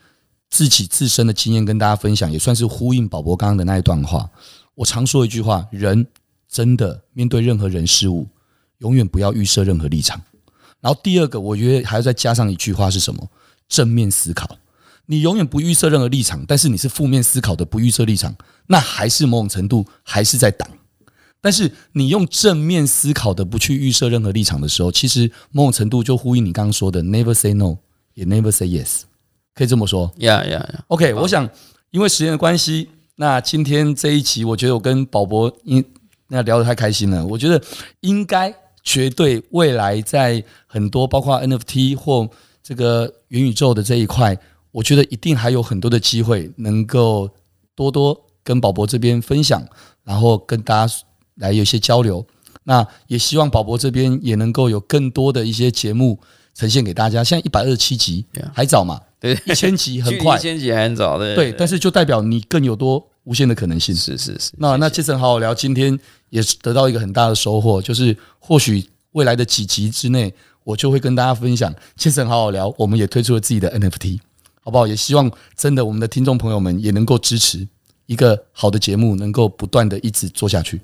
[0.49, 4.29] 自己自身的经验跟大家分享，也算是呼应宝博刚刚的那一段话。
[4.75, 6.05] 我常说一句话，人。
[6.49, 8.27] 真的面对任何人事物，
[8.79, 10.21] 永远不要预设任何立场。
[10.79, 13.29] 然后第二个，我觉得还要再加上一句话是什么？
[13.67, 14.57] 正面思考。
[15.07, 18.35] 你永远不预设任何立场，但是你是负面思考的不预设立场，
[18.67, 20.69] 那还是某种程度还是在挡。
[21.39, 27.77] 但是你用正面思考的不去预设任何立场的时候，其实某种程度就呼应你刚刚说的 “never say no”，
[28.15, 29.01] 也 “never say yes”，
[29.53, 30.11] 可以这么说。
[30.17, 30.79] Yeah, yeah, yeah.
[30.87, 31.49] OK，我想
[31.91, 35.83] 因为时间的关系，那今天这一期，我觉得我跟宝博因
[36.27, 37.61] 那聊得太开心了，我觉得
[38.01, 38.53] 应该
[38.83, 42.29] 绝对未来在很多包括 NFT 或
[42.63, 44.37] 这个元宇宙的这一块，
[44.71, 47.29] 我觉得一定还有很多的机会能够
[47.75, 49.65] 多多跟宝博这边分享，
[50.03, 50.93] 然后跟大家
[51.35, 52.25] 来有一些交流。
[52.63, 56.19] 那也希望宝博这边也能够有更多的一些节目
[56.53, 57.23] 呈现给大家。
[57.23, 58.99] 现在一百二十七集还早嘛？
[59.19, 63.95] 对，一千集很快，一千集还很早，的，对，但是就代表你更有多无限的可能性。
[63.95, 64.51] 是是是。
[64.57, 65.97] 那那 Jason 好好聊，今天。
[66.29, 71.73] 也是得到一个很大的收获，就是或许未来的几集之内，我就会跟大家分享。
[71.95, 74.19] 切成好好聊，我们也推出了自己的 NFT，
[74.63, 74.85] 好不好？
[74.85, 77.67] 也希望真的我们的听众朋友们也能够支持
[78.05, 80.81] 一个好的节目，能够不断的一直做下去。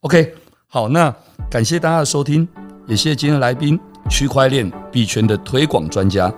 [0.00, 0.34] OK，
[0.66, 1.14] 好，那
[1.50, 2.46] 感谢大家的收听，
[2.86, 3.78] 也谢谢今天的来宾，
[4.10, 6.32] 区块链币圈的推广专家，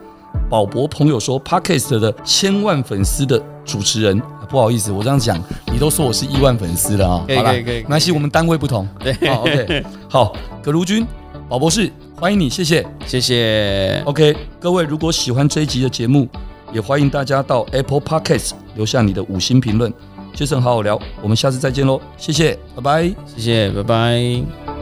[0.48, 4.20] 宝博朋友说 Podcast 的千万粉丝的主持人。
[4.50, 5.38] 不好意思，我这样讲，
[5.70, 7.22] 你都说我是亿万粉丝了啊。
[7.36, 8.88] 好了，没关系，我们单位不同。
[8.98, 11.06] 对，好，OK，好，葛如君，
[11.50, 14.02] 宝博士，欢迎你，谢谢，谢谢。
[14.06, 16.26] OK，各位，如果喜欢这一集的节目，
[16.72, 19.92] 也欢迎大家到 Apple Podcast 留下你的五星评论。
[20.32, 23.02] 杰森好好聊，我们下次再见喽，谢谢，拜拜，
[23.36, 24.77] 谢谢，拜拜。